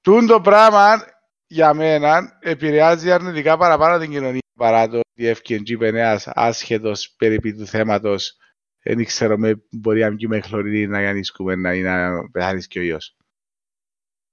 [0.00, 1.04] Τούν το πράγμα
[1.46, 7.54] για μένα επηρεάζει αρνητικά παραπάνω την κοινωνία παρά το ότι έφυγε είπε νέας άσχετος περί
[7.54, 8.38] του θέματος
[8.84, 12.78] δεν ξέρω με μπορεί να βγει με χλωρίδι να γιανίσκουμε να, ή να πεθάνεις και
[12.78, 13.16] ο ιός.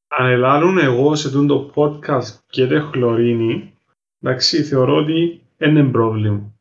[0.07, 3.74] Αν ελάλουν εγώ σε τούν το podcast και δεν χλωρίνει,
[4.22, 6.53] εντάξει, θεωρώ ότι δεν είναι πρόβλημα.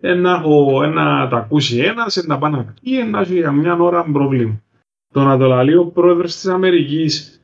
[0.00, 4.04] Ένα, έχω, ένα τα ακούσει ένας, ένα πάει να πει, ένα έχει για μια ώρα
[4.12, 4.62] πρόβλημα.
[5.12, 7.42] Το να το λαλεί ο πρόεδρος της Αμερικής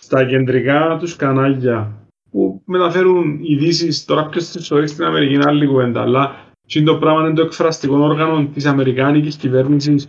[0.00, 2.01] στα κεντρικά τους κανάλια
[2.32, 6.98] που μεταφέρουν ειδήσεις τώρα ποιος τις ιστορίες στην Αμερική είναι άλλη κουβέντα, αλλά είναι το
[6.98, 10.08] πράγμα είναι το εκφραστικό όργανο της Αμερικάνικης κυβέρνησης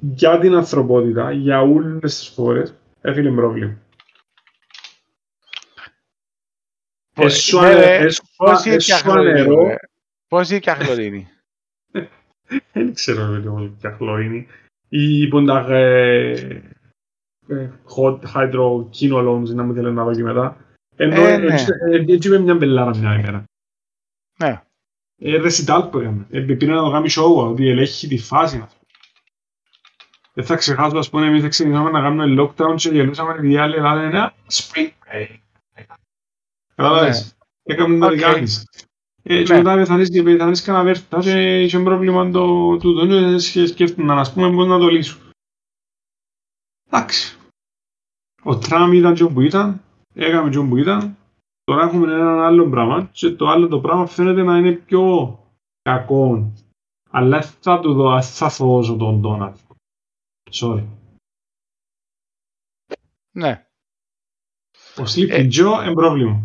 [0.00, 3.76] για την ανθρωπότητα, για όλες τις χώρες, έφυγε πρόβλημα.
[7.14, 9.34] Έσου Ναι, ανε- ρε, έσου- Πώς ήρθε έσου ανερό.
[9.38, 9.76] αχλωρίνη,
[10.28, 11.28] Πώς ήρθε αχλωρίνη.
[12.72, 14.46] Δεν ξέρω με το ποια χλωρίνη.
[14.88, 16.30] Ή πόντα ε,
[17.48, 20.56] ε, hot hydroquinolones να μου θέλουν να δω και μετά.
[21.00, 21.52] Ενώ Ε, ναι.
[21.52, 23.44] έτσι- ε, έτσι είπε μια μπελάρα μια ημέρα.
[24.38, 24.62] Ναι.
[25.20, 26.26] Ε, ρεσιτάλ που έκαμε.
[26.30, 28.66] Ε, πήρε να το κάνει show, ότι ελέγχει τη φάση.
[30.32, 33.58] Δεν θα ξεχάσω, ας πούμε, εμείς θα ξεκινήσουμε να κάνουμε lockdown και γελούσαμε επειδή οι
[33.58, 35.36] άλλοι λένε ένα spring break.
[36.74, 37.36] Κατάλαβες.
[37.62, 38.06] Έκαμε το Ναι.
[38.06, 38.12] Οκ.
[38.12, 38.68] δικάνεις.
[39.22, 39.58] Ε, και Ναι.
[39.58, 43.06] μετά πεθανείς και πεθανείς κανένα βέρτα και είχε πρόβλημα το τούτο
[43.52, 45.20] και σκέφτονταν, ας πούμε, πώς να το λύσουν.
[46.90, 47.36] Εντάξει.
[48.42, 49.82] Ο Τραμπ ήταν και όπου ήταν,
[50.24, 51.16] έκαμε και όπου ήταν,
[51.68, 55.38] Τώρα έχουμε έναν άλλο πράγμα και το άλλο το πράγμα φαίνεται να είναι πιο
[55.82, 56.52] κακό.
[57.10, 59.56] Αλλά θα του δω, θα δώσω τον Ντόναλτ.
[60.50, 60.86] Sorry.
[63.30, 63.66] Ναι.
[64.96, 65.48] Ο Sleepy Ε.
[65.52, 66.42] Joe είναι πρόβλημα.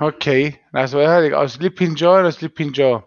[0.00, 0.26] Οκ.
[0.70, 1.38] Να σου πω διαφορετικά.
[1.38, 3.02] Ο Sleeping Joe είναι ο Sleeping Joe.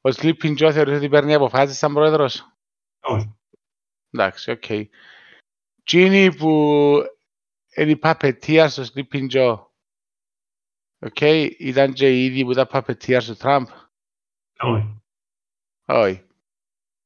[0.00, 2.56] Ο Sleeping Joe θεωρείς ότι παίρνει αποφάσεις σαν πρόεδρος.
[3.00, 3.34] Όχι.
[4.10, 4.64] Εντάξει, οκ.
[5.84, 6.48] Τζίνι που
[7.76, 9.58] είναι η παπετία στο Sleeping Joe.
[10.98, 11.20] Οκ.
[11.58, 13.66] Ήταν και οι ίδιοι που ήταν παπετία στο Τραμπ.
[14.60, 15.02] Όχι.
[15.86, 16.22] Όχι.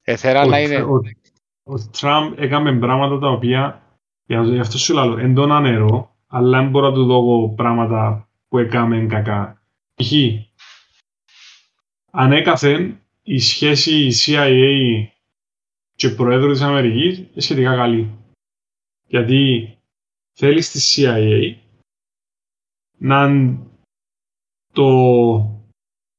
[0.02, 0.82] Ε, θέλω να Ο- είναι...
[0.82, 1.00] ο-
[1.62, 3.82] Ο Τραμπ έκαμε πράγματα τα οποία,
[4.26, 8.58] για γι' αυτό σου λέω, εντόνα νερό, αλλά δεν μπορώ να του δω πράγματα που
[8.58, 9.62] έκαμε κακά.
[9.94, 10.12] Π.χ.
[12.10, 15.06] ανέκαθεν η σχέση CIA
[15.94, 18.10] και Προέδρου της Αμερικής είναι σχετικά καλή.
[19.06, 19.70] Γιατί
[20.32, 21.54] θέλεις στη CIA
[22.98, 23.30] να
[24.72, 24.90] το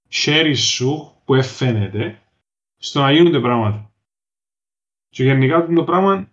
[0.07, 2.21] χέρι σου που εφαίνεται
[2.77, 3.91] στο να γίνονται πράγματα.
[5.09, 6.31] Και γενικά το πράγμα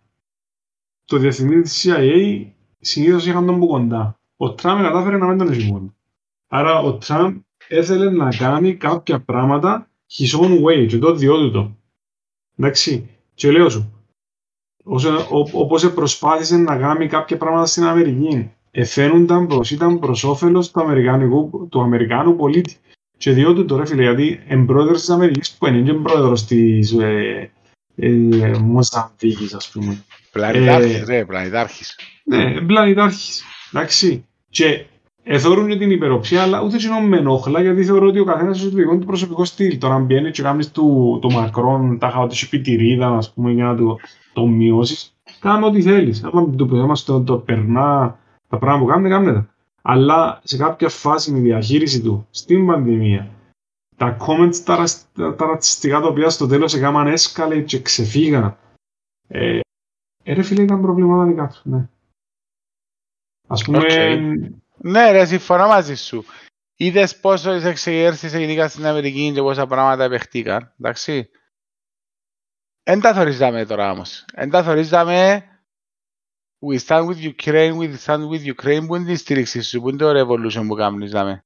[1.04, 2.46] το διευθυντή της CIA
[2.80, 4.18] συνήθως είχαν τον που κοντά.
[4.36, 5.94] Ο Τραμπ κατάφερε να μην τον έχει μόνο.
[6.48, 11.76] Άρα ο Τραμπ έθελε να κάνει κάποια πράγματα his own way και το διόδου το.
[12.56, 13.08] Εντάξει.
[13.34, 13.93] Και λέω σου,
[14.84, 20.70] όσο, ό, όπως προσπάθησε να κάνει κάποια πράγματα στην Αμερική, εφαίνονταν προς, ήταν προς όφελος
[20.70, 22.76] του Αμερικανικού, του Αμερικάνου πολίτη.
[23.16, 27.50] Και διότι τώρα φίλε, γιατί είναι πρόεδρος της Αμερικής που είναι και πρόεδρος της ε,
[27.96, 30.04] ε, Μοζαμβίκης ας πούμε.
[30.32, 31.98] Πλανητάρχης, Ε, ρε, πλανητάρχης.
[32.24, 33.42] Ναι, πλανητάρχης.
[33.72, 34.26] Εντάξει.
[34.48, 34.84] Και
[35.24, 38.70] εθώρουν και την υπεροψία, αλλά ούτε και με ενόχλα, γιατί θεωρώ ότι ο καθένας έχει
[38.70, 39.78] το δικό του προσωπικό στυλ.
[39.78, 43.64] Τώρα αν μπαίνει και κάνεις του, το μακρόν, τα χαότι σου πιτηρίδα, ας πούμε, για
[43.64, 43.98] να το,
[44.32, 46.24] το μειώσεις, κάνε ό,τι θέλεις.
[46.24, 48.18] Άμα το, άμα στο, το περνά
[48.48, 49.48] τα πράγματα που κάνετε, κάνετε τα.
[49.82, 53.28] Αλλά σε κάποια φάση με διαχείριση του, στην πανδημία,
[53.96, 58.56] τα comments τα, ρασ- τα, τα ρατσιστικά τα οποία στο τέλος έκαναν έσκαλε και ξεφύγαν.
[59.28, 59.60] Ε,
[60.22, 61.88] ε, ρε φίλε, ήταν προβλήματα δικά τους, ναι.
[63.48, 63.90] Ας πούμε, Οκ.
[64.86, 66.24] Ναι, ρε, συμφωνώ μαζί σου.
[66.76, 71.28] Είδες πόσο τις εξεγέρσεις έγιναν στην Αμερική και πόσα πράγματα επαιχτήκαν, εντάξει.
[72.82, 74.24] Εν τα θωρείς δαμέ τώρα όμως.
[74.34, 75.48] Εν τα θωρείς δαμέ
[76.66, 79.98] We stand with Ukraine, we stand with Ukraine, που είναι η στήριξη σου, που είναι
[79.98, 81.44] το revolution που κάνεις, δαμέ.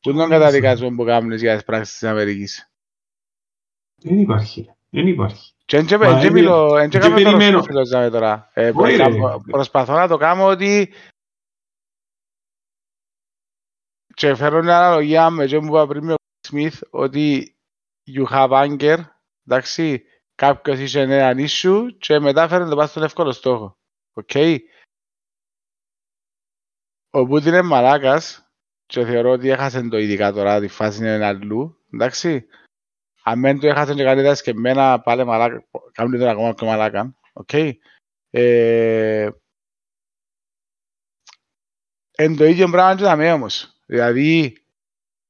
[0.00, 2.70] Πού είναι τον καταδικασμό που κάνεις για τις πράξεις της Αμερικής.
[4.02, 4.70] δεν υπάρχει.
[4.90, 5.52] Δεν υπάρχει.
[5.64, 7.50] Και εν και- Μα εν και είναι- μιλώ, εν και και κάνω το περιμένω.
[7.52, 8.50] ρωσόφιλος, δάμε τώρα.
[8.52, 9.02] Ε, Όχι, ρε.
[9.02, 10.92] κάνω- Προσπαθώ να το κάνω ότι
[14.14, 16.16] και φέρω μια αναλογία με αυτό που είπα πριν με ο
[16.48, 17.56] Smith ότι
[18.06, 18.98] you have anger,
[19.46, 20.04] εντάξει,
[20.34, 23.78] κάποιος είχε έναν issue και μετά φέρνει το πας στον εύκολο στόχο.
[24.12, 24.30] Οκ.
[27.10, 28.50] Ο Πούτιν είναι μαλάκας
[28.86, 32.46] και θεωρώ ότι έχασε το ειδικά τώρα, τη φάση είναι αλλού, εντάξει.
[33.22, 37.16] Αν δεν το έχασε και καλύτερα και εμένα πάλι μαλάκα, κάνουν τον ακόμα πιο μαλάκα,
[37.32, 37.52] οκ.
[38.30, 39.30] Ε,
[42.16, 43.73] Εν το ίδιο πράγμα και δαμέ όμως.
[43.86, 44.56] Δηλαδή,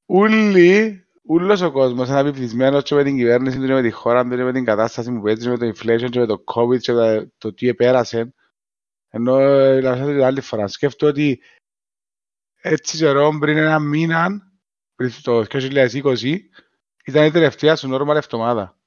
[0.06, 4.22] ούλοι, ούλος ο κόσμος είναι απηυδισμένος και με την κυβέρνηση του και με τη χώρα
[4.22, 6.92] του και με την κατάσταση που παίζει, με το inflation και με το COVID και
[6.92, 8.34] με το τι επέρασε.
[9.08, 11.40] Ενώ, ε, λάθος την άλλη φορά, σκέφτομαι ότι
[12.60, 14.52] έτσι καιρό πριν ένα μήνα,
[14.94, 16.38] πριν το 2020,
[17.04, 18.78] ήταν η τελευταία σου normal εβδομάδα.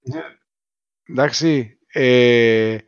[0.00, 0.22] Ναι.
[1.08, 2.78] Εντάξει, ε,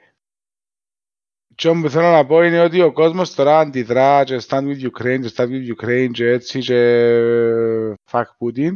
[1.59, 4.91] και όμως που θέλω να πω είναι ότι ο κόσμος τώρα αντιδρά και stand with
[4.91, 8.73] Ukraine και stand with Ukraine και έτσι και fuck Putin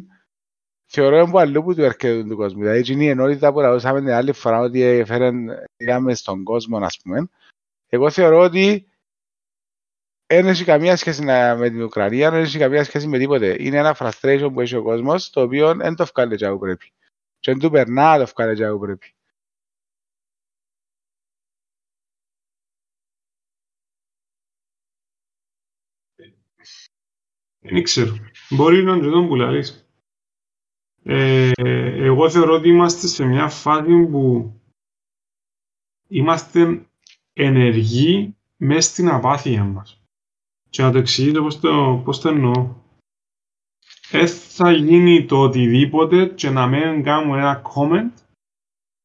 [0.87, 2.61] θεωρώ είναι που αλλού που του έρχεται του κόσμου.
[2.62, 6.99] Δηλαδή είναι η ενότητα που λαούσαμε την άλλη φορά ότι έφεραν είδαμε στον κόσμο ας
[7.03, 7.28] πούμε.
[7.89, 8.87] Εγώ θεωρώ ότι
[10.26, 13.57] δεν έχει καμία σχέση να- με την Ουκρανία, δεν έχει καμία σχέση με τίποτε.
[13.59, 16.93] Είναι ένα frustration που έχει ο κόσμος το οποίο δεν το βγάλει και όπου πρέπει.
[17.39, 19.14] Και δεν του περνά το βγάλει και όπου πρέπει.
[27.63, 28.17] Δεν ξέρω.
[28.51, 29.87] Μπορεί να είναι και τον που λαλείς.
[31.03, 31.51] Ε,
[32.05, 34.55] εγώ θεωρώ ότι είμαστε σε μια φάση που
[36.09, 36.87] είμαστε
[37.33, 40.03] ενεργοί μέσα στην απάθεια μας.
[40.71, 42.81] Και να το εξηγήσω πώς το, πώς το εννοώ.
[44.11, 48.23] Δεν θα γίνει το οτιδήποτε και να μην κάνουμε ένα comment,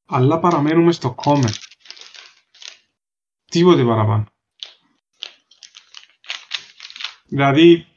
[0.05, 1.55] αλλά παραμένουμε στο comment.
[3.45, 4.25] Τίποτε παραπάνω.
[7.25, 7.87] Δηλαδή,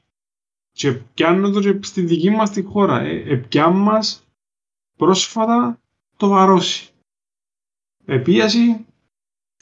[0.81, 3.01] και πιάνω το και στη δική μας τη χώρα.
[3.01, 4.27] Ε, ε, πιάνουν μας
[4.97, 5.81] πρόσφατα
[6.17, 6.91] το βαρόσι.
[8.05, 8.87] Επίαση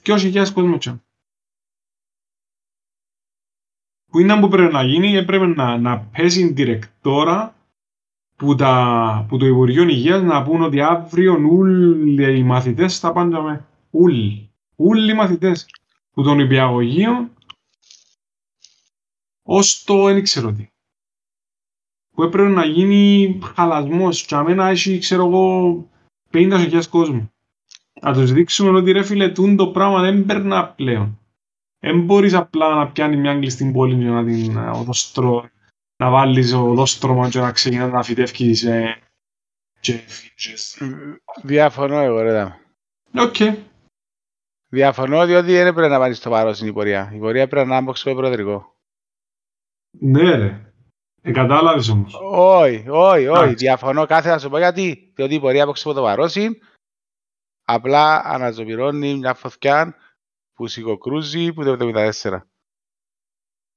[0.03, 1.03] και όσοι χιλιάδες κόσμο τσάν.
[4.11, 7.57] Που είναι που πρέπει να γίνει, έπρεπε να, να πέσει direct τώρα
[8.37, 13.41] που, τα, που το Υπουργείο Υγείας να πούν ότι αύριο όλοι οι μαθητές θα πάνε
[13.41, 13.66] με.
[13.91, 14.51] Όλοι.
[14.77, 15.66] Όλοι οι μαθητές.
[16.11, 17.31] Που των υπηαγωγείων
[19.43, 20.69] ως το δεν ξέρω τι.
[22.19, 24.25] Που έπρεπε να γίνει χαλασμός.
[24.25, 25.89] Και αμένα έχει, ξέρω εγώ,
[26.33, 27.33] 50.000 κόσμο.
[28.01, 31.19] Να τους δείξουμε ότι ρε φίλε, το πράγμα δεν περνά πλέον.
[31.79, 35.49] Δεν μπορείς απλά να πιάνει μια κλειστή πόλη και να την οδοστρώ,
[35.97, 38.99] να βάλεις οδόστρωμα και να ξεκινάς να φυτεύκεις ε,
[39.81, 40.83] και φύγες.
[41.43, 42.59] Διαφωνώ εγώ ρε δάμε.
[43.14, 43.37] Οκ.
[44.69, 47.11] Διαφωνώ διότι δεν πρέπει να βάλεις στο παρόν η πορεία.
[47.14, 48.77] Η πορεία πρέπει να είναι στο προεδρικό.
[49.91, 50.68] Ναι ρε.
[51.23, 52.14] Ε, κατάλαβες όμως.
[52.33, 53.39] Όχι, όχι, όχι.
[53.43, 53.55] Εντάξει.
[53.55, 55.12] Διαφωνώ κάθε να σου πω γιατί.
[55.14, 56.53] Διότι η πορεία από το παρόσιν
[57.64, 59.95] απλά αναζωπηρώνει μια φωτιά
[60.55, 62.41] που σηκοκρούζει που το 74.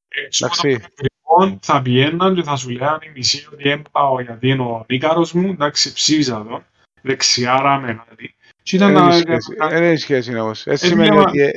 [0.08, 0.68] Έτσι, Εντάξει.
[0.68, 5.34] Λοιπόν, θα πιέναν και θα σου λέγανε οι μισοί ότι έμπαω γιατί είναι ο νίκαρος
[5.34, 6.64] μου, εντάξει, ψήφισα εδώ,
[7.02, 8.36] δεξιάρα μεγάλη.
[8.64, 9.10] Και ήταν Δεν να...
[9.10, 10.68] έχει σχέση- δεν έχει σχέση όμως.
[10.68, 11.50] Έτσι Ε, σημαίνει μια- ότι ε,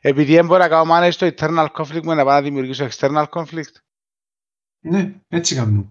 [0.00, 3.24] επειδή δεν μπορώ να κάνω manage το internal conflict μου να πάω να δημιουργήσω external
[3.30, 3.74] conflict.
[4.80, 5.90] Ναι, έτσι κάνουν.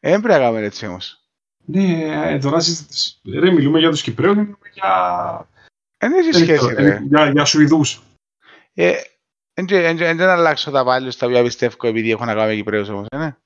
[0.00, 1.20] Ε, Δεν πρέπει να κάνουμε έτσι όμως.
[1.64, 3.20] Ναι, ε, τώρα συζητήσεις.
[3.34, 5.48] Ρε, μιλούμε για τους Κυπρέους, μιλούμε για...
[5.98, 7.02] Δεν έχει δεν σχέση ξέρω, ρε.
[7.08, 8.02] Για, για Σουηδούς.
[8.74, 8.92] Ε,
[9.54, 13.06] Δεν αλλάξω τα value στα οποία πιστεύω επειδή έχω να κάνω με Κυπρέους όμως.
[13.10, 13.36] ε, ναι.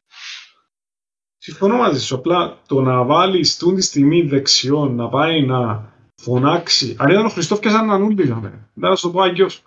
[1.39, 2.15] Συμφωνώ μαζί σου.
[2.15, 6.97] Απλά το να βάλεις τούν τη στιγμή δεξιόν να πάει να φωνάξει.
[6.99, 8.69] Αν ήταν ο Χριστόφ και σαν να νουλπίζαμε.
[8.75, 9.63] Δεν θα σου το πω αγγιός.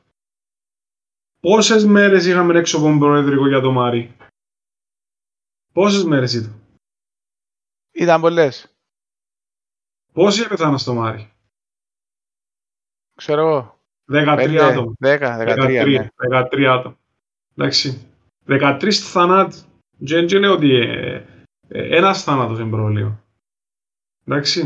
[1.40, 4.16] Πόσες μέρες είχαμε έξω από τον Προεδρικό για το Μάρι;
[5.74, 6.62] Πόσες μέρες ήταν;
[7.92, 8.78] Ήταν πολλές.
[10.14, 11.34] Πόσοι έπεθαναν στο Μάρι;
[13.16, 13.82] Ξέρω εγώ.
[14.12, 14.94] 13 Πέντε, άτομα.
[15.00, 15.84] δέκα, δεκατρία.
[15.84, 16.10] 13, ναι.
[16.30, 16.98] 13 άτομα.
[17.56, 18.12] Εντάξει.
[18.48, 19.58] 13 θανάτοι.
[19.98, 21.16] Δεν δεν λέω ότι ε,
[21.68, 23.24] ε, ένας θάνατος είναι πρόβλημα.
[24.26, 24.60] Εντάξει.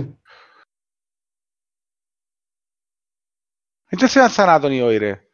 [3.90, 5.28] Είναι και θέμα θανάτων ή όχι ρε.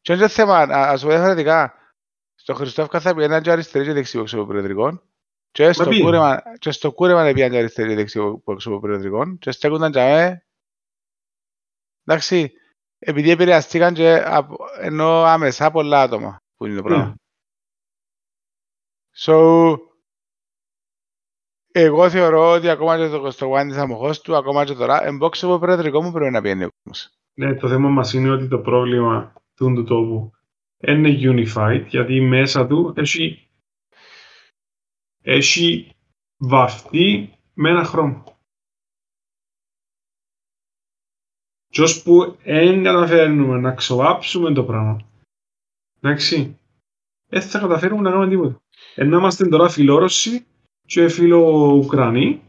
[0.00, 1.77] Και είναι και θέμα, α- ας πω διαφορετικά,
[2.48, 5.02] στο Χριστόφκα θα πήγαιναν και αριστεροί και δεξιοί από προεδρικών
[5.50, 6.04] και στο πήγαινε.
[6.04, 10.00] κούρεμα, και στο κούρεμα να πήγαιναν και αριστεροί και δεξιοί από προεδρικών και στέκονταν και
[10.00, 10.46] αμέ.
[12.04, 12.52] Εντάξει,
[12.98, 17.06] επειδή επηρεαστήκαν και από, ενώ άμεσα πολλά άτομα που είναι το πράγμα.
[17.06, 17.14] Ναι.
[19.16, 19.76] So,
[21.72, 25.46] εγώ θεωρώ ότι ακόμα και το στο One της αμοχώς του, ακόμα και τώρα, εμπόξε
[25.46, 27.10] από προεδρικό μου πρέπει να πιένει ο κόσμος.
[27.34, 30.32] Ναι, το θέμα μας είναι ότι το πρόβλημα του του τόπου
[30.78, 33.48] είναι unified, γιατί μέσα του έχει,
[35.22, 35.92] έχει
[36.36, 38.24] βαφτεί με ένα χρώμα.
[41.68, 45.00] Και ώσπου δεν καταφέρνουμε να ξοβάψουμε το πράγμα,
[46.00, 46.58] εντάξει,
[47.28, 48.62] δεν θα καταφέρουμε να κάνουμε τίποτα.
[48.94, 50.46] Εν να είμαστε τώρα φιλόρωσοι
[50.86, 52.42] και φιλο-Ουκρανοί,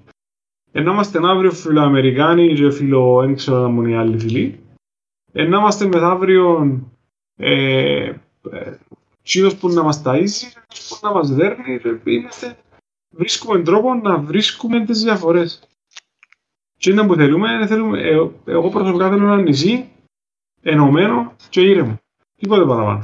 [0.71, 3.21] εν να είμαστε αύριο φιλοαμερικάνοι και φιλο...
[3.21, 4.63] δεν ξέρω να μου είναι οι άλλοι φίλοι,
[5.31, 6.79] εν να είμαστε μεθαύριο
[7.41, 8.13] ε,
[8.51, 8.77] ε,
[9.23, 12.57] τσίνος που να μας ταΐζει, τσίνος που να μας δέρνει, και είμαστε,
[13.09, 15.63] βρίσκουμε τρόπο να βρίσκουμε τις διαφορές.
[16.77, 18.13] Και είναι που θέλουμε, θέλουμε ε,
[18.45, 19.91] εγώ προσωπικά θέλω ένα νησί
[20.61, 21.97] ενωμένο και ήρεμο.
[22.35, 23.03] Τίποτε παραπάνω.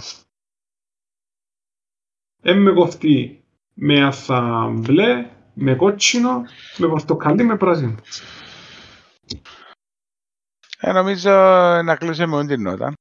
[2.41, 6.43] Εν με κοφτεί με αθα μπλε, με κότσινο,
[6.77, 7.95] με πορτοκαλί, με πράσινο.
[10.79, 11.31] Ε, νομίζω
[11.83, 12.93] να κλείσουμε με την νότα.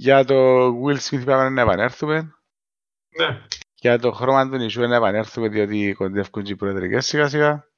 [0.00, 0.34] Για το
[0.84, 2.34] Will Smith πάμε να επανέλθουμε.
[3.18, 3.42] Ναι.
[3.74, 7.68] Για το χρώμα του νησιού να επανέλθουμε διότι κοντεύκουν και οι προεδρικές σιγά σιγά.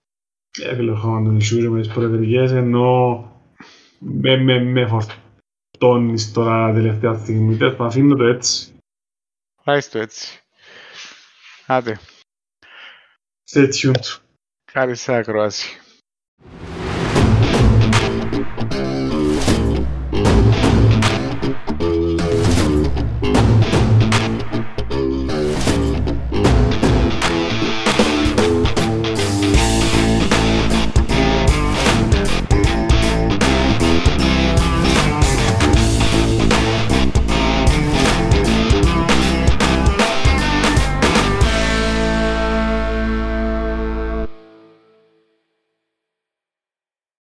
[0.63, 3.19] Έφυγε ο χώμα του νησιού με τις προεδρικές ενώ
[3.99, 7.57] με, με, με φορτώνεις τώρα τελευταία στιγμή.
[7.57, 8.73] Τέλος πάντων, αφήνω το έτσι.
[9.65, 10.41] Πάει στο έτσι.
[11.67, 12.01] Άντε,
[13.51, 14.19] Stay tuned.
[14.73, 15.81] χάρη σε ακρόαση.